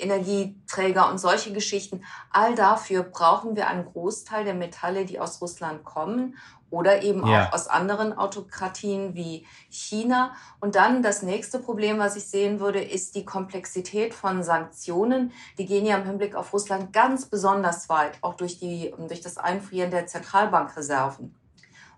Sonnenenergieträger 0.00 1.10
und 1.10 1.18
solche 1.18 1.52
Geschichten. 1.52 2.04
All 2.30 2.54
dafür 2.54 3.02
brauchen 3.02 3.56
wir 3.56 3.68
einen 3.68 3.84
Großteil 3.84 4.44
der 4.44 4.54
Metalle, 4.54 5.04
die 5.04 5.20
aus 5.20 5.40
Russland 5.40 5.84
kommen 5.84 6.36
oder 6.70 7.02
eben 7.02 7.26
ja. 7.26 7.48
auch 7.48 7.52
aus 7.52 7.66
anderen 7.66 8.16
Autokratien 8.16 9.14
wie 9.14 9.46
China. 9.68 10.34
Und 10.60 10.76
dann 10.76 11.02
das 11.02 11.22
nächste 11.22 11.58
Problem, 11.58 11.98
was 11.98 12.16
ich 12.16 12.26
sehen 12.26 12.60
würde, 12.60 12.80
ist 12.80 13.16
die 13.16 13.24
Komplexität 13.24 14.14
von 14.14 14.42
Sanktionen. 14.42 15.32
Die 15.58 15.66
gehen 15.66 15.84
ja 15.84 15.96
im 15.96 16.04
Hinblick 16.04 16.36
auf 16.36 16.52
Russland 16.52 16.92
ganz 16.92 17.26
besonders 17.26 17.88
weit, 17.88 18.18
auch 18.20 18.34
durch, 18.34 18.58
die, 18.58 18.94
durch 19.08 19.20
das 19.20 19.36
Einfrieren 19.36 19.90
der 19.90 20.06
Zentralbankreserven. 20.06 21.34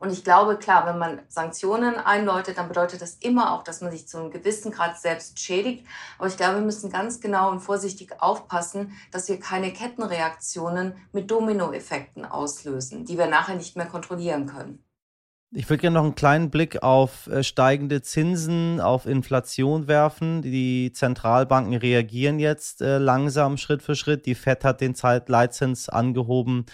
Und 0.02 0.10
ich 0.10 0.24
glaube, 0.24 0.56
klar, 0.56 0.84
wenn 0.84 0.98
man 0.98 1.20
Sanktionen 1.28 1.94
einläutet, 1.94 2.58
dann 2.58 2.66
bedeutet 2.66 3.00
das 3.00 3.14
immer 3.20 3.54
auch, 3.54 3.62
dass 3.62 3.82
man 3.82 3.92
sich 3.92 4.08
zu 4.08 4.18
einem 4.18 4.32
gewissen 4.32 4.72
Grad 4.72 4.98
selbst 4.98 5.38
schädigt. 5.38 5.86
Aber 6.18 6.26
ich 6.26 6.36
glaube, 6.36 6.56
wir 6.56 6.62
müssen 6.62 6.90
ganz 6.90 7.20
genau 7.20 7.52
und 7.52 7.60
vorsichtig 7.60 8.20
aufpassen, 8.20 8.98
dass 9.12 9.28
wir 9.28 9.38
keine 9.38 9.72
Kettenreaktionen 9.72 10.96
mit 11.12 11.30
Dominoeffekten 11.30 12.24
auslösen, 12.24 13.04
die 13.04 13.16
wir 13.16 13.28
nachher 13.28 13.54
nicht 13.54 13.76
mehr 13.76 13.86
kontrollieren 13.86 14.46
können. 14.46 14.84
Ich 15.54 15.68
würde 15.68 15.82
gerne 15.82 15.98
noch 15.98 16.04
einen 16.04 16.14
kleinen 16.14 16.48
Blick 16.48 16.82
auf 16.82 17.26
äh, 17.26 17.42
steigende 17.42 18.00
Zinsen, 18.00 18.80
auf 18.80 19.04
Inflation 19.04 19.86
werfen. 19.86 20.40
Die 20.40 20.92
Zentralbanken 20.92 21.74
reagieren 21.74 22.38
jetzt 22.38 22.80
äh, 22.80 22.96
langsam 22.96 23.58
Schritt 23.58 23.82
für 23.82 23.94
Schritt. 23.94 24.24
Die 24.24 24.34
Fed 24.34 24.64
hat 24.64 24.80
den 24.80 24.94
Zeitleitzins 24.94 25.90
angehoben. 25.90 26.64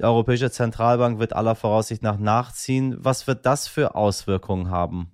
Die 0.00 0.04
Europäische 0.04 0.50
Zentralbank 0.50 1.20
wird 1.20 1.32
aller 1.32 1.54
Voraussicht 1.54 2.02
nach 2.02 2.18
nachziehen. 2.18 2.96
Was 2.98 3.28
wird 3.28 3.46
das 3.46 3.68
für 3.68 3.94
Auswirkungen 3.94 4.68
haben? 4.68 5.13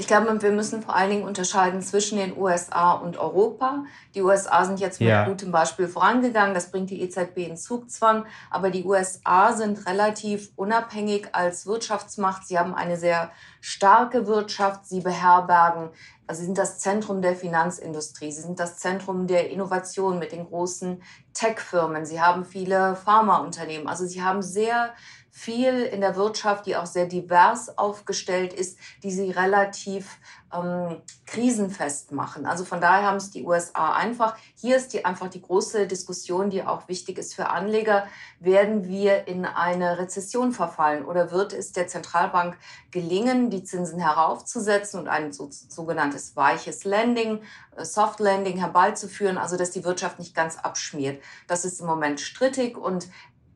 Ich 0.00 0.06
glaube, 0.06 0.40
wir 0.40 0.50
müssen 0.52 0.80
vor 0.80 0.96
allen 0.96 1.10
Dingen 1.10 1.24
unterscheiden 1.24 1.82
zwischen 1.82 2.16
den 2.16 2.34
USA 2.34 2.92
und 2.92 3.18
Europa. 3.18 3.84
Die 4.14 4.22
USA 4.22 4.64
sind 4.64 4.80
jetzt 4.80 4.98
mit 4.98 5.10
ja. 5.10 5.26
gutem 5.26 5.52
Beispiel 5.52 5.88
vorangegangen. 5.88 6.54
Das 6.54 6.70
bringt 6.70 6.88
die 6.88 7.02
EZB 7.02 7.36
in 7.36 7.58
Zugzwang. 7.58 8.24
Aber 8.48 8.70
die 8.70 8.82
USA 8.86 9.52
sind 9.52 9.86
relativ 9.86 10.52
unabhängig 10.56 11.28
als 11.32 11.66
Wirtschaftsmacht. 11.66 12.48
Sie 12.48 12.58
haben 12.58 12.74
eine 12.74 12.96
sehr 12.96 13.30
starke 13.60 14.26
Wirtschaft. 14.26 14.86
Sie 14.86 15.00
beherbergen, 15.00 15.90
also 16.26 16.40
sie 16.40 16.46
sind 16.46 16.56
das 16.56 16.78
Zentrum 16.78 17.20
der 17.20 17.36
Finanzindustrie. 17.36 18.32
Sie 18.32 18.40
sind 18.40 18.58
das 18.58 18.78
Zentrum 18.78 19.26
der 19.26 19.50
Innovation 19.50 20.18
mit 20.18 20.32
den 20.32 20.46
großen 20.46 21.02
Tech-Firmen. 21.34 22.06
Sie 22.06 22.22
haben 22.22 22.46
viele 22.46 22.96
Pharmaunternehmen. 22.96 23.86
Also 23.86 24.06
sie 24.06 24.22
haben 24.22 24.40
sehr 24.40 24.94
viel 25.40 25.84
in 25.84 26.02
der 26.02 26.16
Wirtschaft, 26.16 26.66
die 26.66 26.76
auch 26.76 26.84
sehr 26.84 27.06
divers 27.06 27.78
aufgestellt 27.78 28.52
ist, 28.52 28.78
die 29.02 29.10
sie 29.10 29.30
relativ 29.30 30.18
ähm, 30.52 31.00
krisenfest 31.26 32.12
machen. 32.12 32.44
Also 32.44 32.64
von 32.64 32.80
daher 32.80 33.06
haben 33.06 33.16
es 33.16 33.30
die 33.30 33.44
USA 33.44 33.94
einfach. 33.94 34.36
Hier 34.56 34.76
ist 34.76 34.92
die, 34.92 35.04
einfach 35.04 35.28
die 35.28 35.40
große 35.40 35.86
Diskussion, 35.86 36.50
die 36.50 36.62
auch 36.62 36.88
wichtig 36.88 37.18
ist 37.18 37.34
für 37.34 37.48
Anleger. 37.48 38.06
Werden 38.38 38.86
wir 38.86 39.28
in 39.28 39.46
eine 39.46 39.98
Rezession 39.98 40.52
verfallen 40.52 41.04
oder 41.04 41.30
wird 41.30 41.52
es 41.52 41.72
der 41.72 41.86
Zentralbank 41.86 42.58
gelingen, 42.90 43.48
die 43.48 43.64
Zinsen 43.64 44.00
heraufzusetzen 44.00 45.00
und 45.00 45.08
ein 45.08 45.32
so, 45.32 45.48
sogenanntes 45.50 46.36
weiches 46.36 46.84
Landing, 46.84 47.40
äh, 47.76 47.84
Soft 47.84 48.20
Landing 48.20 48.58
herbeizuführen, 48.58 49.38
also 49.38 49.56
dass 49.56 49.70
die 49.70 49.84
Wirtschaft 49.84 50.18
nicht 50.18 50.34
ganz 50.34 50.58
abschmiert? 50.58 51.22
Das 51.46 51.64
ist 51.64 51.80
im 51.80 51.86
Moment 51.86 52.20
strittig 52.20 52.76
und 52.76 53.08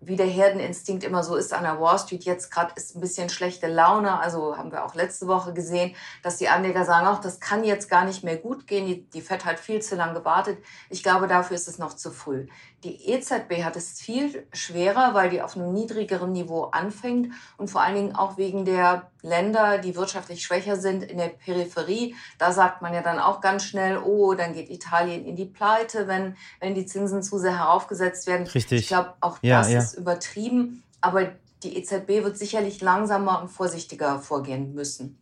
wie 0.07 0.17
der 0.17 0.27
Herdeninstinkt 0.27 1.05
immer 1.05 1.23
so 1.23 1.37
ist 1.37 1.53
an 1.53 1.65
der 1.65 1.81
Wall 1.81 1.99
Street. 1.99 2.25
Jetzt 2.25 2.51
gerade 2.51 2.73
ist 2.77 2.97
ein 2.97 3.01
bisschen 3.01 3.29
schlechte 3.29 3.67
Laune. 3.67 4.19
Also 4.19 4.57
haben 4.57 4.73
wir 4.73 4.85
auch 4.85 4.95
letzte 4.95 5.27
Woche 5.27 5.53
gesehen, 5.53 5.95
dass 6.23 6.37
die 6.37 6.49
Anleger 6.49 6.85
sagen, 6.85 7.07
ach, 7.07 7.21
das 7.21 7.41
kann 7.41 7.65
jetzt 7.65 7.89
gar 7.89 8.05
nicht 8.05 8.25
mehr 8.25 8.37
gut 8.37 8.67
gehen. 8.67 8.87
Die, 8.87 9.09
die 9.11 9.21
FED 9.21 9.45
hat 9.45 9.61
viel 9.61 9.81
zu 9.83 9.97
lange 9.97 10.15
gewartet. 10.15 10.59
Ich 10.91 11.03
glaube, 11.03 11.29
dafür 11.29 11.57
ist 11.57 11.69
es 11.69 11.79
noch 11.79 11.95
zu 11.95 12.11
früh. 12.11 12.47
Die 12.85 13.09
EZB 13.09 13.65
hat 13.65 13.77
es 13.77 13.99
viel 13.99 14.47
schwerer, 14.53 15.15
weil 15.15 15.31
die 15.31 15.41
auf 15.41 15.57
einem 15.57 15.73
niedrigeren 15.73 16.33
Niveau 16.33 16.65
anfängt 16.65 17.33
und 17.57 17.71
vor 17.71 17.81
allen 17.81 17.95
Dingen 17.95 18.15
auch 18.15 18.37
wegen 18.37 18.67
der 18.67 19.11
Länder, 19.23 19.79
die 19.79 19.97
wirtschaftlich 19.97 20.43
schwächer 20.43 20.77
sind 20.77 21.03
in 21.03 21.17
der 21.17 21.29
Peripherie. 21.29 22.15
Da 22.39 22.53
sagt 22.53 22.83
man 22.83 22.93
ja 22.93 23.01
dann 23.01 23.19
auch 23.19 23.41
ganz 23.41 23.65
schnell, 23.65 23.97
oh, 23.97 24.35
dann 24.35 24.53
geht 24.53 24.69
Italien 24.69 25.25
in 25.25 25.35
die 25.35 25.47
Pleite, 25.47 26.07
wenn, 26.09 26.37
wenn 26.61 26.75
die 26.75 26.85
Zinsen 26.85 27.23
zu 27.23 27.39
sehr 27.39 27.59
heraufgesetzt 27.59 28.27
werden. 28.27 28.47
Richtig. 28.47 28.83
Ich 28.83 28.89
glaube, 28.89 29.15
auch 29.21 29.39
ja, 29.41 29.61
das 29.61 29.73
ja. 29.73 29.79
ist 29.79 29.95
übertrieben. 29.95 30.83
Aber 31.01 31.33
die 31.63 31.79
EZB 31.79 32.23
wird 32.23 32.37
sicherlich 32.37 32.83
langsamer 32.83 33.41
und 33.41 33.49
vorsichtiger 33.49 34.19
vorgehen 34.19 34.75
müssen 34.75 35.19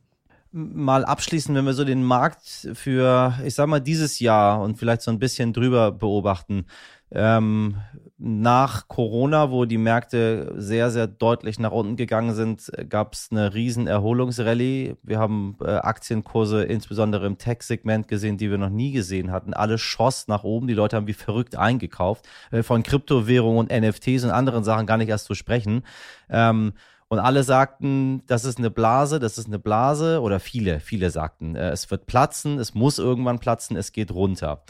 mal 0.53 1.05
abschließen, 1.05 1.55
wenn 1.55 1.65
wir 1.65 1.73
so 1.73 1.85
den 1.85 2.05
Markt 2.05 2.69
für, 2.75 3.35
ich 3.45 3.55
sag 3.55 3.69
mal, 3.69 3.81
dieses 3.81 4.21
Jahr 4.21 4.61
und 4.61 4.79
vielleicht 4.79 5.03
so 5.03 5.11
ein 5.11 5.19
bisschen 5.19 5.53
drüber 5.53 5.91
beobachten. 5.91 6.67
Ähm, 7.15 7.77
nach 8.25 8.87
Corona, 8.87 9.51
wo 9.51 9.65
die 9.65 9.79
Märkte 9.79 10.55
sehr, 10.57 10.93
sehr 10.93 11.09
deutlich 11.09 11.59
nach 11.59 11.73
unten 11.73 11.97
gegangen 11.97 12.35
sind, 12.35 12.71
gab 12.89 13.15
es 13.15 13.29
eine 13.33 13.53
riesen 13.53 13.89
Erholungsrallye. 13.89 14.95
Wir 15.03 15.19
haben 15.19 15.57
äh, 15.61 15.71
Aktienkurse 15.71 16.63
insbesondere 16.63 17.27
im 17.27 17.37
Tech-Segment 17.37 18.07
gesehen, 18.07 18.39
die 18.39 18.49
wir 18.49 18.59
noch 18.59 18.71
nie 18.71 18.93
gesehen 18.93 19.33
hatten. 19.33 19.55
Alles 19.55 19.81
schoss 19.81 20.29
nach 20.29 20.45
oben. 20.45 20.69
Die 20.69 20.75
Leute 20.75 20.97
haben 20.97 21.09
wie 21.09 21.15
verrückt 21.15 21.57
eingekauft. 21.57 22.29
Äh, 22.53 22.63
von 22.63 22.85
Kryptowährungen 22.85 23.59
und 23.59 23.73
NFTs 23.73 24.23
und 24.23 24.31
anderen 24.31 24.63
Sachen 24.63 24.87
gar 24.87 24.99
nicht 24.99 25.09
erst 25.09 25.27
zu 25.27 25.35
sprechen. 25.35 25.83
Ähm, 26.31 26.75
und 27.09 27.19
alle 27.19 27.43
sagten, 27.43 28.23
das 28.27 28.45
ist 28.45 28.59
eine 28.59 28.71
Blase, 28.71 29.19
das 29.19 29.37
ist 29.37 29.49
eine 29.49 29.59
Blase. 29.59 30.21
Oder 30.21 30.39
viele, 30.39 30.79
viele 30.79 31.11
sagten, 31.11 31.57
äh, 31.57 31.71
es 31.71 31.91
wird 31.91 32.07
platzen, 32.07 32.61
es 32.61 32.73
muss 32.73 33.01
irgendwann 33.01 33.41
platzen, 33.41 33.77
es 33.77 33.91
geht 33.91 34.13
runter. 34.13 34.63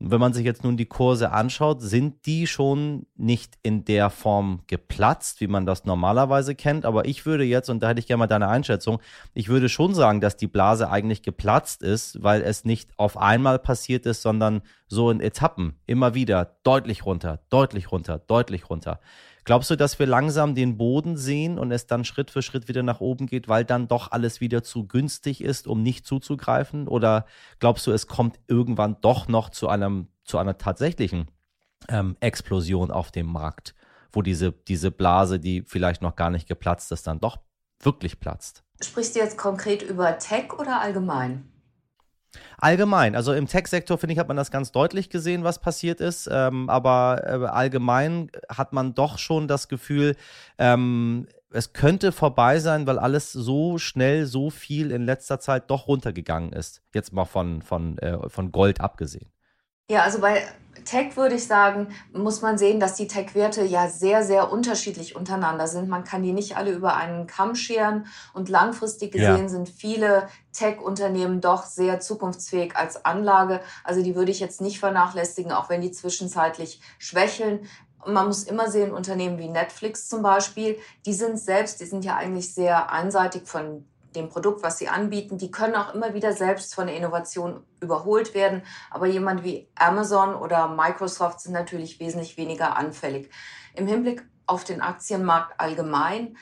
Wenn 0.00 0.20
man 0.20 0.32
sich 0.32 0.44
jetzt 0.44 0.64
nun 0.64 0.76
die 0.76 0.86
Kurse 0.86 1.30
anschaut, 1.30 1.80
sind 1.80 2.26
die 2.26 2.46
schon 2.46 3.06
nicht 3.16 3.54
in 3.62 3.84
der 3.84 4.10
Form 4.10 4.60
geplatzt, 4.66 5.40
wie 5.40 5.46
man 5.46 5.66
das 5.66 5.84
normalerweise 5.84 6.54
kennt. 6.54 6.84
Aber 6.84 7.06
ich 7.06 7.24
würde 7.24 7.44
jetzt, 7.44 7.70
und 7.70 7.82
da 7.82 7.88
hätte 7.88 8.00
ich 8.00 8.06
gerne 8.06 8.18
mal 8.18 8.26
deine 8.26 8.48
Einschätzung, 8.48 9.00
ich 9.34 9.48
würde 9.48 9.68
schon 9.68 9.94
sagen, 9.94 10.20
dass 10.20 10.36
die 10.36 10.48
Blase 10.48 10.90
eigentlich 10.90 11.22
geplatzt 11.22 11.82
ist, 11.82 12.22
weil 12.22 12.42
es 12.42 12.64
nicht 12.64 12.90
auf 12.98 13.16
einmal 13.16 13.58
passiert 13.58 14.04
ist, 14.04 14.22
sondern 14.22 14.62
so 14.88 15.10
in 15.10 15.20
Etappen 15.20 15.74
immer 15.86 16.14
wieder 16.14 16.56
deutlich 16.64 17.06
runter, 17.06 17.40
deutlich 17.48 17.92
runter, 17.92 18.18
deutlich 18.18 18.68
runter. 18.68 19.00
Glaubst 19.44 19.70
du, 19.70 19.76
dass 19.76 19.98
wir 19.98 20.06
langsam 20.06 20.54
den 20.54 20.78
Boden 20.78 21.18
sehen 21.18 21.58
und 21.58 21.70
es 21.70 21.86
dann 21.86 22.04
Schritt 22.04 22.30
für 22.30 22.40
Schritt 22.40 22.66
wieder 22.66 22.82
nach 22.82 23.00
oben 23.00 23.26
geht, 23.26 23.46
weil 23.46 23.64
dann 23.64 23.88
doch 23.88 24.10
alles 24.10 24.40
wieder 24.40 24.62
zu 24.62 24.86
günstig 24.86 25.42
ist, 25.42 25.66
um 25.66 25.82
nicht 25.82 26.06
zuzugreifen? 26.06 26.88
Oder 26.88 27.26
glaubst 27.58 27.86
du, 27.86 27.92
es 27.92 28.06
kommt 28.06 28.40
irgendwann 28.48 28.96
doch 29.02 29.28
noch 29.28 29.50
zu 29.50 29.68
einem, 29.68 30.08
zu 30.24 30.38
einer 30.38 30.56
tatsächlichen 30.56 31.30
ähm, 31.88 32.16
Explosion 32.20 32.90
auf 32.90 33.10
dem 33.10 33.26
Markt, 33.26 33.74
wo 34.12 34.22
diese, 34.22 34.52
diese 34.52 34.90
Blase, 34.90 35.38
die 35.38 35.62
vielleicht 35.62 36.00
noch 36.00 36.16
gar 36.16 36.30
nicht 36.30 36.48
geplatzt 36.48 36.90
ist, 36.90 37.06
dann 37.06 37.20
doch 37.20 37.36
wirklich 37.80 38.20
platzt? 38.20 38.64
Sprichst 38.82 39.14
du 39.14 39.20
jetzt 39.20 39.36
konkret 39.36 39.82
über 39.82 40.18
Tech 40.18 40.54
oder 40.58 40.80
allgemein? 40.80 41.53
Allgemein, 42.58 43.16
also 43.16 43.32
im 43.32 43.46
Tech-Sektor, 43.46 43.98
finde 43.98 44.14
ich, 44.14 44.18
hat 44.18 44.28
man 44.28 44.36
das 44.36 44.50
ganz 44.50 44.72
deutlich 44.72 45.10
gesehen, 45.10 45.44
was 45.44 45.60
passiert 45.60 46.00
ist. 46.00 46.28
Ähm, 46.30 46.68
aber 46.68 47.22
äh, 47.24 47.46
allgemein 47.46 48.30
hat 48.48 48.72
man 48.72 48.94
doch 48.94 49.18
schon 49.18 49.48
das 49.48 49.68
Gefühl, 49.68 50.16
ähm, 50.58 51.26
es 51.50 51.72
könnte 51.72 52.10
vorbei 52.10 52.58
sein, 52.58 52.86
weil 52.86 52.98
alles 52.98 53.32
so 53.32 53.78
schnell, 53.78 54.26
so 54.26 54.50
viel 54.50 54.90
in 54.90 55.02
letzter 55.02 55.38
Zeit 55.38 55.70
doch 55.70 55.86
runtergegangen 55.86 56.52
ist. 56.52 56.82
Jetzt 56.92 57.12
mal 57.12 57.24
von, 57.24 57.62
von, 57.62 57.96
äh, 57.98 58.28
von 58.28 58.50
Gold 58.50 58.80
abgesehen. 58.80 59.30
Ja, 59.88 60.02
also 60.02 60.20
bei 60.20 60.42
Tech 60.84 61.16
würde 61.16 61.36
ich 61.36 61.46
sagen, 61.46 61.88
muss 62.12 62.42
man 62.42 62.58
sehen, 62.58 62.80
dass 62.80 62.94
die 62.94 63.06
Tech-Werte 63.06 63.64
ja 63.64 63.88
sehr, 63.88 64.22
sehr 64.22 64.52
unterschiedlich 64.52 65.16
untereinander 65.16 65.66
sind. 65.66 65.88
Man 65.88 66.04
kann 66.04 66.22
die 66.22 66.32
nicht 66.32 66.56
alle 66.56 66.72
über 66.72 66.96
einen 66.96 67.26
Kamm 67.26 67.54
scheren 67.54 68.06
und 68.32 68.48
langfristig 68.48 69.12
gesehen 69.12 69.42
ja. 69.42 69.48
sind 69.48 69.68
viele 69.68 70.28
Tech-Unternehmen 70.52 71.40
doch 71.40 71.64
sehr 71.64 72.00
zukunftsfähig 72.00 72.76
als 72.76 73.04
Anlage. 73.04 73.60
Also 73.84 74.02
die 74.02 74.14
würde 74.14 74.30
ich 74.30 74.40
jetzt 74.40 74.60
nicht 74.60 74.78
vernachlässigen, 74.78 75.52
auch 75.52 75.68
wenn 75.68 75.80
die 75.80 75.92
zwischenzeitlich 75.92 76.80
schwächeln. 76.98 77.66
Man 78.06 78.26
muss 78.26 78.44
immer 78.44 78.70
sehen, 78.70 78.92
Unternehmen 78.92 79.38
wie 79.38 79.48
Netflix 79.48 80.08
zum 80.08 80.22
Beispiel, 80.22 80.78
die 81.06 81.14
sind 81.14 81.38
selbst, 81.38 81.80
die 81.80 81.86
sind 81.86 82.04
ja 82.04 82.16
eigentlich 82.16 82.52
sehr 82.52 82.90
einseitig 82.90 83.46
von 83.46 83.86
dem 84.14 84.28
Produkt, 84.28 84.62
was 84.62 84.78
sie 84.78 84.88
anbieten, 84.88 85.38
die 85.38 85.50
können 85.50 85.74
auch 85.74 85.94
immer 85.94 86.14
wieder 86.14 86.32
selbst 86.32 86.74
von 86.74 86.86
der 86.86 86.96
Innovation 86.96 87.64
überholt 87.80 88.34
werden. 88.34 88.62
Aber 88.90 89.06
jemand 89.06 89.44
wie 89.44 89.68
Amazon 89.74 90.34
oder 90.34 90.68
Microsoft 90.68 91.40
sind 91.40 91.52
natürlich 91.52 92.00
wesentlich 92.00 92.36
weniger 92.36 92.76
anfällig. 92.76 93.30
Im 93.74 93.86
Hinblick 93.86 94.24
auf 94.46 94.64
den 94.64 94.80
Aktienmarkt 94.80 95.58
allgemein 95.58 96.36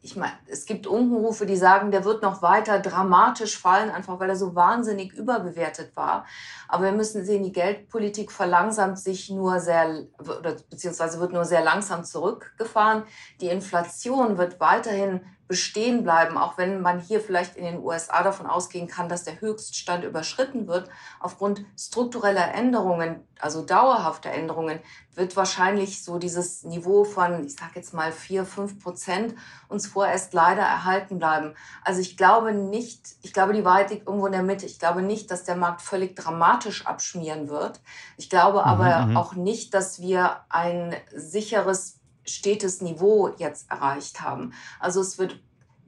ich 0.00 0.16
meine, 0.16 0.32
es 0.46 0.64
gibt 0.64 0.86
Unkenrufe, 0.86 1.44
die 1.44 1.56
sagen, 1.56 1.90
der 1.90 2.04
wird 2.04 2.22
noch 2.22 2.40
weiter 2.40 2.78
dramatisch 2.78 3.58
fallen, 3.58 3.90
einfach 3.90 4.20
weil 4.20 4.30
er 4.30 4.36
so 4.36 4.54
wahnsinnig 4.54 5.12
überbewertet 5.12 5.96
war. 5.96 6.24
Aber 6.68 6.84
wir 6.84 6.92
müssen 6.92 7.24
sehen, 7.24 7.42
die 7.42 7.52
Geldpolitik 7.52 8.30
verlangsamt 8.30 8.98
sich 8.98 9.28
nur 9.28 9.60
sehr, 9.60 10.06
oder 10.18 10.56
beziehungsweise 10.70 11.20
wird 11.20 11.32
nur 11.32 11.44
sehr 11.44 11.62
langsam 11.62 12.04
zurückgefahren. 12.04 13.04
Die 13.40 13.48
Inflation 13.48 14.38
wird 14.38 14.60
weiterhin 14.60 15.20
bestehen 15.48 16.04
bleiben, 16.04 16.36
auch 16.36 16.58
wenn 16.58 16.82
man 16.82 17.00
hier 17.00 17.20
vielleicht 17.22 17.56
in 17.56 17.64
den 17.64 17.78
USA 17.78 18.22
davon 18.22 18.46
ausgehen 18.46 18.86
kann, 18.86 19.08
dass 19.08 19.24
der 19.24 19.40
Höchststand 19.40 20.04
überschritten 20.04 20.68
wird. 20.68 20.90
Aufgrund 21.20 21.64
struktureller 21.76 22.54
Änderungen, 22.54 23.26
also 23.40 23.62
dauerhafter 23.62 24.30
Änderungen, 24.30 24.78
wird 25.14 25.36
wahrscheinlich 25.36 26.04
so 26.04 26.18
dieses 26.18 26.64
Niveau 26.64 27.04
von, 27.04 27.46
ich 27.46 27.56
sage 27.56 27.72
jetzt 27.76 27.94
mal 27.94 28.12
vier, 28.12 28.44
fünf 28.44 28.78
Prozent 28.78 29.34
uns 29.68 29.86
vorerst 29.86 30.34
leider 30.34 30.62
erhalten 30.62 31.18
bleiben. 31.18 31.54
Also 31.82 32.02
ich 32.02 32.18
glaube 32.18 32.52
nicht, 32.52 33.16
ich 33.22 33.32
glaube, 33.32 33.54
die 33.54 33.64
Wahrheit 33.64 33.90
liegt 33.90 34.06
irgendwo 34.06 34.26
in 34.26 34.32
der 34.32 34.42
Mitte. 34.42 34.66
Ich 34.66 34.78
glaube 34.78 35.00
nicht, 35.00 35.30
dass 35.30 35.44
der 35.44 35.56
Markt 35.56 35.80
völlig 35.80 36.14
dramatisch 36.14 36.86
abschmieren 36.86 37.48
wird. 37.48 37.80
Ich 38.18 38.28
glaube 38.28 38.64
aber 38.64 39.06
mhm, 39.06 39.10
mhm. 39.12 39.16
auch 39.16 39.32
nicht, 39.32 39.72
dass 39.72 40.00
wir 40.00 40.40
ein 40.50 40.94
sicheres 41.14 41.97
stetes 42.28 42.80
Niveau 42.80 43.34
jetzt 43.38 43.70
erreicht 43.70 44.20
haben. 44.20 44.52
Also 44.80 45.00
es 45.00 45.18
wird 45.18 45.40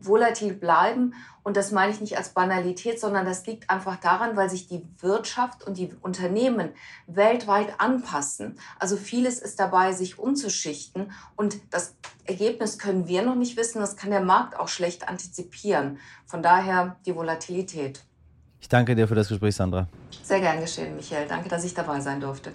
volatil 0.03 0.55
bleiben 0.55 1.15
und 1.43 1.57
das 1.57 1.73
meine 1.73 1.93
ich 1.93 2.01
nicht 2.01 2.17
als 2.17 2.31
Banalität, 2.31 3.01
sondern 3.01 3.25
das 3.25 3.47
liegt 3.47 3.71
einfach 3.71 3.97
daran, 3.97 4.37
weil 4.37 4.51
sich 4.51 4.67
die 4.67 4.87
Wirtschaft 4.99 5.67
und 5.67 5.77
die 5.77 5.91
Unternehmen 6.01 6.71
weltweit 7.07 7.75
anpassen. 7.79 8.59
Also 8.79 8.97
vieles 8.97 9.39
ist 9.41 9.61
dabei, 9.61 9.93
sich 9.93 10.19
umzuschichten 10.19 11.13
und 11.37 11.61
das 11.71 11.95
Ergebnis 12.25 12.79
können 12.79 13.09
wir 13.09 13.23
noch 13.23 13.35
nicht 13.35 13.57
wissen, 13.57 13.81
das 13.81 13.97
kann 13.97 14.11
der 14.11 14.21
Markt 14.21 14.59
auch 14.59 14.69
schlecht 14.69 15.09
antizipieren. 15.09 15.99
Von 16.27 16.43
daher 16.43 16.97
die 17.07 17.15
Volatilität. 17.15 18.05
Ich 18.61 18.69
danke 18.69 18.95
dir 18.95 19.09
für 19.09 19.15
das 19.15 19.29
Gespräch, 19.29 19.57
Sandra. 19.57 19.89
Sehr 20.23 20.41
gern 20.41 20.61
geschehen, 20.61 20.95
Michael. 20.95 21.27
Danke, 21.27 21.49
dass 21.49 21.65
ich 21.65 21.73
dabei 21.73 22.01
sein 22.01 22.21
durfte. 22.21 22.53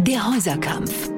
Der 0.00 0.32
Häuserkampf. 0.32 1.17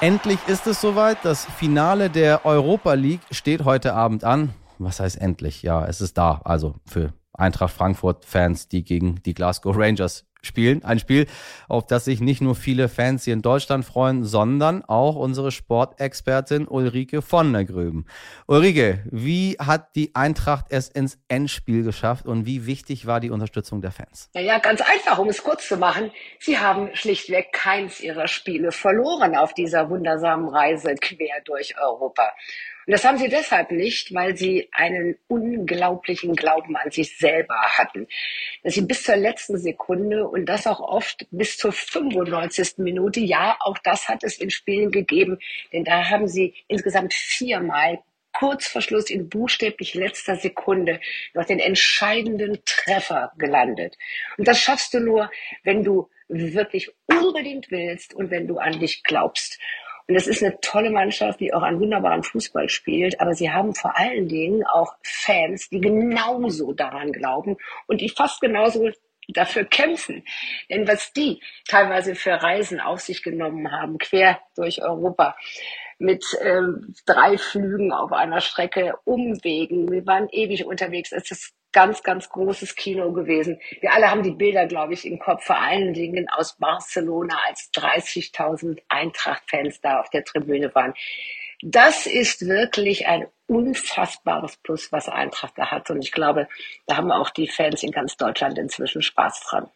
Endlich 0.00 0.38
ist 0.46 0.66
es 0.66 0.80
soweit. 0.80 1.18
Das 1.24 1.44
Finale 1.44 2.08
der 2.08 2.46
Europa 2.46 2.94
League 2.94 3.20
steht 3.30 3.66
heute 3.66 3.92
Abend 3.92 4.24
an. 4.24 4.54
Was 4.78 4.98
heißt 4.98 5.20
endlich? 5.20 5.62
Ja, 5.62 5.84
es 5.84 6.00
ist 6.00 6.16
da. 6.16 6.40
Also 6.42 6.74
für 6.86 7.12
Eintracht 7.34 7.74
Frankfurt-Fans, 7.74 8.68
die 8.68 8.82
gegen 8.82 9.22
die 9.24 9.34
Glasgow 9.34 9.76
Rangers 9.76 10.24
spielen. 10.42 10.84
Ein 10.84 10.98
Spiel, 10.98 11.26
auf 11.68 11.86
das 11.86 12.04
sich 12.04 12.20
nicht 12.20 12.40
nur 12.40 12.54
viele 12.54 12.88
Fans 12.88 13.24
hier 13.24 13.34
in 13.34 13.42
Deutschland 13.42 13.84
freuen, 13.84 14.24
sondern 14.24 14.84
auch 14.84 15.16
unsere 15.16 15.52
Sportexpertin 15.52 16.66
Ulrike 16.66 17.22
von 17.22 17.52
der 17.52 17.64
Gröben. 17.64 18.06
Ulrike, 18.46 19.04
wie 19.10 19.56
hat 19.58 19.94
die 19.96 20.14
Eintracht 20.14 20.66
es 20.70 20.88
ins 20.88 21.18
Endspiel 21.28 21.82
geschafft 21.82 22.26
und 22.26 22.46
wie 22.46 22.66
wichtig 22.66 23.06
war 23.06 23.20
die 23.20 23.30
Unterstützung 23.30 23.80
der 23.80 23.92
Fans? 23.92 24.30
Naja, 24.34 24.58
ganz 24.58 24.80
einfach, 24.80 25.18
um 25.18 25.28
es 25.28 25.42
kurz 25.42 25.68
zu 25.68 25.76
machen. 25.76 26.10
Sie 26.38 26.58
haben 26.58 26.90
schlichtweg 26.94 27.52
keins 27.52 28.00
ihrer 28.00 28.28
Spiele 28.28 28.72
verloren 28.72 29.36
auf 29.36 29.54
dieser 29.54 29.90
wundersamen 29.90 30.48
Reise 30.48 30.94
quer 30.94 31.40
durch 31.44 31.74
Europa. 31.80 32.32
Und 32.86 32.92
das 32.92 33.04
haben 33.04 33.18
sie 33.18 33.28
deshalb 33.28 33.70
nicht, 33.70 34.14
weil 34.14 34.36
sie 34.36 34.68
einen 34.72 35.16
unglaublichen 35.28 36.34
Glauben 36.34 36.76
an 36.76 36.90
sich 36.90 37.16
selber 37.18 37.60
hatten. 37.60 38.06
Dass 38.62 38.74
sie 38.74 38.82
bis 38.82 39.02
zur 39.04 39.16
letzten 39.16 39.58
Sekunde 39.58 40.26
und 40.26 40.46
das 40.46 40.66
auch 40.66 40.80
oft 40.80 41.26
bis 41.30 41.56
zur 41.56 41.72
95. 41.72 42.78
Minute, 42.78 43.20
ja, 43.20 43.56
auch 43.60 43.78
das 43.78 44.08
hat 44.08 44.24
es 44.24 44.38
in 44.38 44.50
Spielen 44.50 44.90
gegeben, 44.90 45.38
denn 45.72 45.84
da 45.84 46.08
haben 46.08 46.28
sie 46.28 46.54
insgesamt 46.68 47.14
viermal 47.14 48.00
kurz 48.32 48.68
vor 48.68 48.80
Schluss 48.80 49.10
in 49.10 49.28
buchstäblich 49.28 49.94
letzter 49.94 50.36
Sekunde 50.36 51.00
noch 51.34 51.44
den 51.44 51.58
entscheidenden 51.58 52.62
Treffer 52.64 53.32
gelandet. 53.38 53.96
Und 54.38 54.46
das 54.48 54.58
schaffst 54.60 54.94
du 54.94 55.00
nur, 55.00 55.30
wenn 55.64 55.82
du 55.82 56.08
wirklich 56.28 56.90
unbedingt 57.06 57.70
willst 57.70 58.14
und 58.14 58.30
wenn 58.30 58.46
du 58.46 58.58
an 58.58 58.78
dich 58.78 59.02
glaubst. 59.02 59.58
Und 60.10 60.14
das 60.14 60.26
ist 60.26 60.42
eine 60.42 60.58
tolle 60.60 60.90
Mannschaft, 60.90 61.38
die 61.38 61.54
auch 61.54 61.62
einen 61.62 61.78
wunderbaren 61.78 62.24
Fußball 62.24 62.68
spielt. 62.68 63.20
Aber 63.20 63.32
sie 63.32 63.52
haben 63.52 63.76
vor 63.76 63.96
allen 63.96 64.26
Dingen 64.26 64.66
auch 64.66 64.96
Fans, 65.04 65.68
die 65.68 65.80
genauso 65.80 66.72
daran 66.72 67.12
glauben 67.12 67.56
und 67.86 68.00
die 68.00 68.08
fast 68.08 68.40
genauso 68.40 68.90
dafür 69.28 69.64
kämpfen. 69.66 70.24
Denn 70.68 70.88
was 70.88 71.12
die 71.12 71.40
teilweise 71.68 72.16
für 72.16 72.32
Reisen 72.32 72.80
auf 72.80 72.98
sich 72.98 73.22
genommen 73.22 73.70
haben, 73.70 73.98
quer 73.98 74.40
durch 74.56 74.82
Europa, 74.82 75.36
mit 76.00 76.24
ähm, 76.42 76.92
drei 77.06 77.38
Flügen 77.38 77.92
auf 77.92 78.10
einer 78.10 78.40
Strecke, 78.40 78.94
Umwegen, 79.04 79.92
wir 79.92 80.04
waren 80.06 80.28
ewig 80.32 80.66
unterwegs. 80.66 81.12
Es 81.12 81.30
ist 81.30 81.54
ganz, 81.72 82.02
ganz 82.02 82.28
großes 82.28 82.74
Kino 82.76 83.12
gewesen. 83.12 83.60
Wir 83.80 83.92
alle 83.92 84.10
haben 84.10 84.22
die 84.22 84.32
Bilder, 84.32 84.66
glaube 84.66 84.94
ich, 84.94 85.06
im 85.06 85.18
Kopf, 85.18 85.44
vor 85.44 85.60
allen 85.60 85.94
Dingen 85.94 86.28
aus 86.28 86.56
Barcelona, 86.56 87.38
als 87.48 87.70
30.000 87.74 88.80
Eintracht-Fans 88.88 89.80
da 89.80 90.00
auf 90.00 90.10
der 90.10 90.24
Tribüne 90.24 90.74
waren. 90.74 90.94
Das 91.62 92.06
ist 92.06 92.46
wirklich 92.46 93.06
ein 93.06 93.26
unfassbares 93.46 94.56
Plus, 94.56 94.92
was 94.92 95.08
Eintracht 95.08 95.54
da 95.56 95.70
hat. 95.70 95.90
Und 95.90 96.02
ich 96.02 96.12
glaube, 96.12 96.48
da 96.86 96.96
haben 96.96 97.10
auch 97.10 97.30
die 97.30 97.48
Fans 97.48 97.82
in 97.82 97.90
ganz 97.90 98.16
Deutschland 98.16 98.58
inzwischen 98.58 99.02
Spaß 99.02 99.46
dran. 99.48 99.68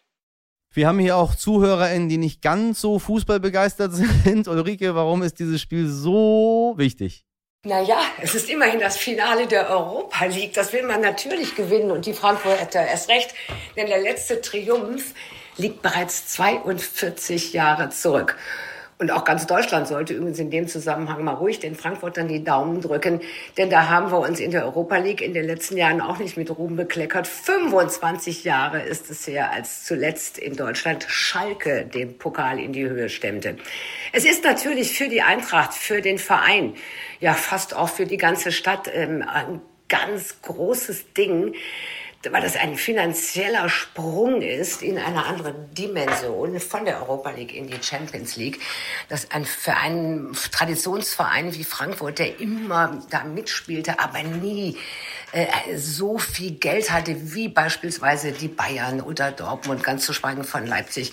Wir 0.73 0.89
haben 0.89 0.99
hier 0.99 1.17
auch 1.17 1.37
ZuhörerInnen, 1.37 2.09
die 2.09 2.19
nicht 2.19 2.43
ganz 2.43 2.81
so 2.81 2.99
fußballbegeistert 2.99 3.93
sind. 4.25 4.49
Ulrike, 4.49 4.95
warum 4.95 5.23
ist 5.23 5.39
dieses 5.39 5.61
Spiel 5.61 5.87
so 5.87 6.75
wichtig? 6.77 7.25
Naja, 7.67 7.97
es 8.21 8.35
ist 8.35 8.51
immerhin 8.51 8.79
das 8.79 8.99
Finale 8.99 9.47
der 9.47 9.71
Europa 9.71 10.27
League. 10.27 10.53
Das 10.53 10.75
will 10.75 10.83
man 10.83 11.01
natürlich 11.01 11.55
gewinnen 11.55 11.91
und 11.91 12.05
die 12.05 12.13
Frankfurter 12.13 12.87
erst 12.87 13.09
recht, 13.09 13.35
denn 13.75 13.87
der 13.87 14.03
letzte 14.03 14.43
Triumph 14.43 15.15
liegt 15.57 15.81
bereits 15.81 16.29
42 16.29 17.55
Jahre 17.55 17.89
zurück. 17.89 18.37
Und 18.99 19.11
auch 19.11 19.25
ganz 19.25 19.47
Deutschland 19.47 19.89
sollte 19.89 20.15
übrigens 20.15 20.39
in 20.39 20.51
dem 20.51 20.69
Zusammenhang 20.69 21.25
mal 21.25 21.33
ruhig 21.33 21.59
den 21.59 21.75
Frankfurtern 21.75 22.29
die 22.29 22.45
Daumen 22.45 22.81
drücken, 22.81 23.21
denn 23.59 23.69
da 23.69 23.89
haben 23.89 24.13
wir 24.13 24.21
uns 24.21 24.39
in 24.39 24.53
der 24.53 24.65
Europa 24.65 24.97
League 24.99 25.21
in 25.21 25.35
den 25.35 25.45
letzten 25.45 25.77
Jahren 25.77 26.01
auch 26.01 26.19
nicht 26.19 26.37
mit 26.37 26.57
Ruhm 26.57 26.77
bekleckert. 26.77 27.27
25 27.27 28.45
Jahre 28.45 28.83
ist 28.83 29.11
es 29.11 29.27
her, 29.27 29.51
als 29.51 29.85
zuletzt 29.85 30.39
in 30.39 30.57
Deutschland 30.57 31.05
Schalke 31.09 31.85
den 31.85 32.19
Pokal 32.19 32.61
in 32.61 32.73
die 32.73 32.89
Höhe 32.89 33.09
stemmte. 33.09 33.57
Es 34.13 34.25
ist 34.25 34.45
natürlich 34.45 34.97
für 34.97 35.09
die 35.09 35.23
Eintracht, 35.23 35.75
für 35.75 36.01
den 36.01 36.19
Verein, 36.19 36.75
ja 37.21 37.35
fast 37.35 37.75
auch 37.75 37.89
für 37.89 38.07
die 38.07 38.17
ganze 38.17 38.53
Stadt 38.53 38.89
ähm, 38.93 39.25
ein 39.27 39.61
ganz 39.89 40.41
großes 40.43 41.13
Ding, 41.15 41.55
weil 42.33 42.43
das 42.43 42.57
ein 42.57 42.77
finanzieller 42.77 43.69
Sprung 43.69 44.43
ist 44.43 44.83
in 44.83 44.99
eine 44.99 45.25
andere 45.25 45.55
Dimension 45.77 46.59
von 46.61 46.85
der 46.85 47.01
Europa 47.01 47.31
League 47.31 47.55
in 47.55 47.67
die 47.67 47.83
Champions 47.83 48.37
League. 48.37 48.61
Das 49.09 49.31
ein, 49.31 49.45
für 49.45 49.75
einen 49.77 50.33
Traditionsverein 50.33 51.55
wie 51.55 51.65
Frankfurt, 51.65 52.19
der 52.19 52.41
immer 52.41 53.03
da 53.11 53.25
mitspielte, 53.25 53.99
aber 53.99 54.23
nie 54.23 54.77
äh, 55.35 55.77
so 55.77 56.17
viel 56.19 56.53
Geld 56.53 56.93
hatte 56.93 57.35
wie 57.35 57.49
beispielsweise 57.49 58.31
die 58.31 58.47
Bayern 58.47 59.01
oder 59.01 59.33
Dortmund, 59.33 59.83
ganz 59.83 60.07
zu 60.07 60.13
schweigen 60.13 60.45
von 60.45 60.65
Leipzig, 60.65 61.13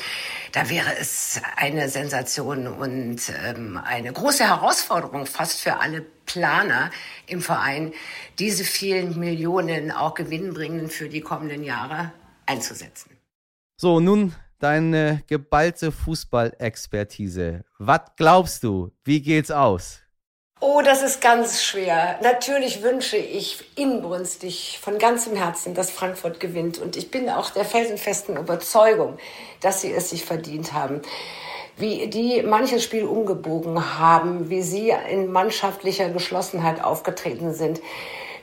da 0.52 0.70
wäre 0.70 0.96
es 1.00 1.42
eine 1.56 1.90
Sensation 1.90 2.68
und 2.68 3.20
ähm, 3.44 3.80
eine 3.84 4.14
große 4.14 4.48
Herausforderung 4.48 5.26
fast 5.26 5.62
für 5.62 5.80
alle 5.80 6.06
Planer 6.28 6.92
im 7.26 7.42
Verein, 7.42 7.94
diese 8.38 8.64
vielen 8.64 9.20
Millionen 9.20 9.92
auch 9.92 10.14
gewinnbringend 10.14 10.94
für 10.94 11.10
die 11.10 11.22
kommenden 11.22 11.64
Jahre 11.64 12.12
einzusetzen. 12.46 13.18
So, 13.78 14.00
nun 14.00 14.36
deine 14.60 15.24
geballte 15.26 15.92
Fußballexpertise. 15.92 17.66
Was 17.80 18.02
glaubst 18.18 18.64
du? 18.64 18.92
Wie 19.04 19.22
geht's 19.24 19.50
aus? 19.50 20.02
Oh, 20.64 20.84
das 20.84 21.02
ist 21.02 21.22
ganz 21.22 21.64
schwer. 21.64 22.20
Natürlich 22.22 22.84
wünsche 22.84 23.18
ich 23.18 23.64
inbrünstig 23.76 24.78
von 24.80 25.00
ganzem 25.00 25.36
Herzen, 25.36 25.74
dass 25.74 25.90
Frankfurt 25.90 26.40
gewinnt. 26.40 26.78
Und 26.78 26.96
ich 26.96 27.10
bin 27.10 27.32
auch 27.32 27.50
der 27.50 27.66
felsenfesten 27.66 28.38
Überzeugung, 28.38 29.18
dass 29.62 29.82
sie 29.82 29.92
es 29.92 30.12
sich 30.12 30.24
verdient 30.24 30.72
haben. 30.72 31.02
Wie 31.78 32.06
die 32.06 32.44
manches 32.44 32.84
Spiel 32.84 33.06
umgebogen 33.06 33.98
haben, 33.98 34.52
wie 34.52 34.62
sie 34.62 34.94
in 35.10 35.32
mannschaftlicher 35.32 36.10
Geschlossenheit 36.10 36.84
aufgetreten 36.84 37.56
sind, 37.56 37.82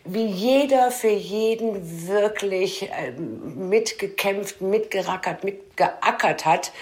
wie 0.04 0.26
jeder 0.26 0.90
für 0.90 1.10
jeden 1.10 2.08
wirklich 2.08 2.90
ähm, 2.98 3.68
mitgekämpft, 3.68 4.60
mitgerackert, 4.60 5.44
mitgeackert 5.44 6.44
hat. 6.44 6.72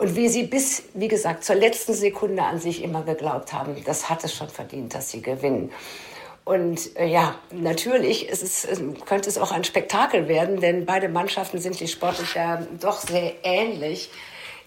Und 0.00 0.16
wie 0.16 0.30
sie 0.30 0.44
bis, 0.44 0.84
wie 0.94 1.08
gesagt, 1.08 1.44
zur 1.44 1.56
letzten 1.56 1.92
Sekunde 1.92 2.42
an 2.42 2.58
sich 2.58 2.82
immer 2.82 3.02
geglaubt 3.02 3.52
haben, 3.52 3.76
das 3.84 4.08
hat 4.08 4.24
es 4.24 4.34
schon 4.34 4.48
verdient, 4.48 4.94
dass 4.94 5.10
sie 5.10 5.20
gewinnen. 5.20 5.70
Und 6.46 6.96
äh, 6.96 7.04
ja, 7.04 7.34
natürlich 7.52 8.26
ist 8.26 8.42
es, 8.42 8.66
könnte 9.04 9.28
es 9.28 9.36
auch 9.36 9.52
ein 9.52 9.62
Spektakel 9.62 10.26
werden, 10.26 10.58
denn 10.58 10.86
beide 10.86 11.10
Mannschaften 11.10 11.58
sind 11.58 11.74
sich 11.74 11.92
sportlich 11.92 12.32
ja 12.32 12.62
doch 12.80 12.98
sehr 12.98 13.44
ähnlich. 13.44 14.10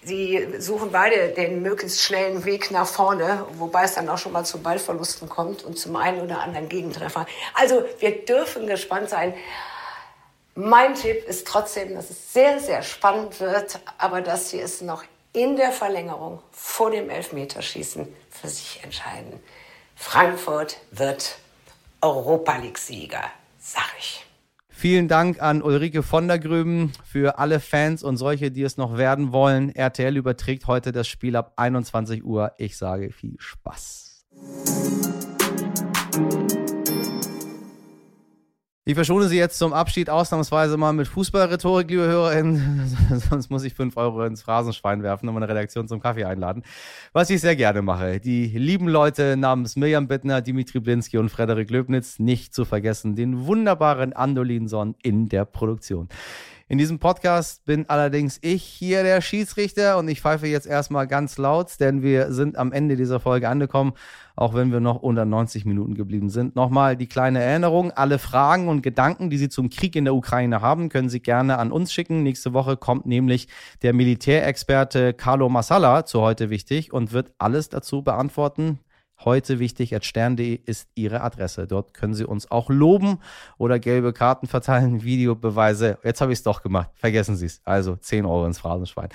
Sie 0.04 0.46
suchen 0.60 0.92
beide 0.92 1.30
den 1.30 1.62
möglichst 1.62 2.02
schnellen 2.02 2.44
Weg 2.44 2.70
nach 2.70 2.86
vorne, 2.86 3.44
wobei 3.58 3.82
es 3.82 3.94
dann 3.94 4.08
auch 4.08 4.18
schon 4.18 4.30
mal 4.30 4.44
zu 4.44 4.62
Ballverlusten 4.62 5.28
kommt 5.28 5.64
und 5.64 5.76
zum 5.76 5.96
einen 5.96 6.20
oder 6.20 6.42
anderen 6.42 6.68
Gegentreffer. 6.68 7.26
Also 7.54 7.82
wir 7.98 8.24
dürfen 8.24 8.68
gespannt 8.68 9.08
sein. 9.08 9.34
Mein 10.54 10.94
Tipp 10.94 11.26
ist 11.26 11.48
trotzdem, 11.48 11.96
dass 11.96 12.10
es 12.10 12.32
sehr, 12.32 12.60
sehr 12.60 12.82
spannend 12.82 13.40
wird, 13.40 13.80
aber 13.98 14.20
dass 14.20 14.50
sie 14.50 14.60
es 14.60 14.80
noch 14.80 15.02
in 15.34 15.56
der 15.56 15.72
Verlängerung 15.72 16.40
vor 16.52 16.90
dem 16.90 17.10
Elfmeterschießen 17.10 18.06
für 18.30 18.48
sich 18.48 18.80
entscheiden. 18.82 19.40
Frankfurt 19.96 20.78
wird 20.90 21.38
Europa 22.00 22.56
League-Sieger, 22.56 23.24
sag 23.58 23.90
ich. 23.98 24.24
Vielen 24.68 25.08
Dank 25.08 25.40
an 25.40 25.62
Ulrike 25.62 26.02
von 26.02 26.28
der 26.28 26.38
Grüben 26.38 26.92
für 27.04 27.38
alle 27.38 27.60
Fans 27.60 28.02
und 28.02 28.16
solche, 28.16 28.50
die 28.50 28.62
es 28.62 28.76
noch 28.76 28.96
werden 28.96 29.32
wollen. 29.32 29.74
RTL 29.74 30.16
überträgt 30.16 30.66
heute 30.66 30.92
das 30.92 31.08
Spiel 31.08 31.36
ab 31.36 31.52
21 31.56 32.24
Uhr. 32.24 32.52
Ich 32.58 32.76
sage 32.76 33.12
viel 33.12 33.36
Spaß. 33.38 34.26
Ich 38.86 38.96
verschone 38.96 39.28
Sie 39.28 39.38
jetzt 39.38 39.58
zum 39.58 39.72
Abschied 39.72 40.10
ausnahmsweise 40.10 40.76
mal 40.76 40.92
mit 40.92 41.08
Fußballrhetorik, 41.08 41.88
liebe 41.88 42.02
HörerInnen. 42.02 42.94
Sonst 43.30 43.48
muss 43.48 43.64
ich 43.64 43.72
5 43.72 43.96
Euro 43.96 44.26
ins 44.26 44.42
Phrasenschwein 44.42 45.02
werfen 45.02 45.26
und 45.26 45.32
meine 45.32 45.48
Redaktion 45.48 45.88
zum 45.88 46.00
Kaffee 46.00 46.24
einladen. 46.24 46.64
Was 47.14 47.30
ich 47.30 47.40
sehr 47.40 47.56
gerne 47.56 47.80
mache. 47.80 48.20
Die 48.20 48.46
lieben 48.46 48.86
Leute 48.86 49.38
namens 49.38 49.76
Mirjam 49.76 50.06
Bittner, 50.06 50.42
Dimitri 50.42 50.80
Blinski 50.80 51.16
und 51.16 51.30
Frederik 51.30 51.70
Löbnitz, 51.70 52.18
nicht 52.18 52.52
zu 52.52 52.66
vergessen, 52.66 53.16
den 53.16 53.46
wunderbaren 53.46 54.12
Andolinson 54.12 54.96
in 55.02 55.30
der 55.30 55.46
Produktion. 55.46 56.10
In 56.66 56.78
diesem 56.78 56.98
Podcast 56.98 57.66
bin 57.66 57.90
allerdings 57.90 58.38
ich 58.40 58.62
hier 58.62 59.02
der 59.02 59.20
Schiedsrichter 59.20 59.98
und 59.98 60.08
ich 60.08 60.22
pfeife 60.22 60.46
jetzt 60.46 60.66
erstmal 60.66 61.06
ganz 61.06 61.36
laut, 61.36 61.78
denn 61.78 62.02
wir 62.02 62.32
sind 62.32 62.56
am 62.56 62.72
Ende 62.72 62.96
dieser 62.96 63.20
Folge 63.20 63.50
angekommen, 63.50 63.92
auch 64.34 64.54
wenn 64.54 64.72
wir 64.72 64.80
noch 64.80 65.02
unter 65.02 65.26
90 65.26 65.66
Minuten 65.66 65.94
geblieben 65.94 66.30
sind. 66.30 66.56
Nochmal 66.56 66.96
die 66.96 67.06
kleine 67.06 67.42
Erinnerung, 67.42 67.90
alle 67.90 68.18
Fragen 68.18 68.68
und 68.68 68.80
Gedanken, 68.80 69.28
die 69.28 69.36
Sie 69.36 69.50
zum 69.50 69.68
Krieg 69.68 69.94
in 69.94 70.06
der 70.06 70.14
Ukraine 70.14 70.62
haben, 70.62 70.88
können 70.88 71.10
Sie 71.10 71.20
gerne 71.20 71.58
an 71.58 71.70
uns 71.70 71.92
schicken. 71.92 72.22
Nächste 72.22 72.54
Woche 72.54 72.78
kommt 72.78 73.04
nämlich 73.04 73.48
der 73.82 73.92
Militärexperte 73.92 75.12
Carlo 75.12 75.50
Massala 75.50 76.06
zu 76.06 76.22
heute 76.22 76.48
wichtig 76.48 76.94
und 76.94 77.12
wird 77.12 77.30
alles 77.36 77.68
dazu 77.68 78.00
beantworten, 78.00 78.78
Heute 79.24 79.58
wichtig 79.58 79.94
at 79.94 80.04
stern.de 80.04 80.54
ist 80.54 80.88
Ihre 80.94 81.22
Adresse. 81.22 81.66
Dort 81.66 81.94
können 81.94 82.14
Sie 82.14 82.24
uns 82.24 82.50
auch 82.50 82.68
loben 82.68 83.18
oder 83.58 83.78
gelbe 83.78 84.12
Karten 84.12 84.46
verteilen, 84.46 85.02
Videobeweise. 85.04 85.98
Jetzt 86.02 86.20
habe 86.20 86.32
ich 86.32 86.38
es 86.38 86.42
doch 86.42 86.62
gemacht. 86.62 86.90
Vergessen 86.94 87.36
Sie 87.36 87.46
es. 87.46 87.60
Also 87.64 87.96
10 87.96 88.26
Euro 88.26 88.46
ins 88.46 88.58
Phrasenschwein. 88.58 89.08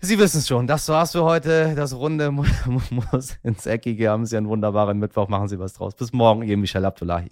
Sie 0.00 0.18
wissen 0.18 0.38
es 0.38 0.48
schon, 0.48 0.66
das 0.66 0.88
war's 0.88 1.12
für 1.12 1.24
heute. 1.24 1.74
Das 1.74 1.94
Runde 1.94 2.30
muss 2.90 3.38
ins 3.42 3.66
Eckige. 3.66 4.10
Haben 4.10 4.26
Sie 4.26 4.36
einen 4.36 4.48
wunderbaren 4.48 4.98
Mittwoch. 4.98 5.28
Machen 5.28 5.48
Sie 5.48 5.58
was 5.58 5.72
draus. 5.72 5.94
Bis 5.94 6.12
morgen, 6.12 6.42
Ihr 6.42 6.56
Michel 6.56 6.84
Abdullahi. 6.84 7.30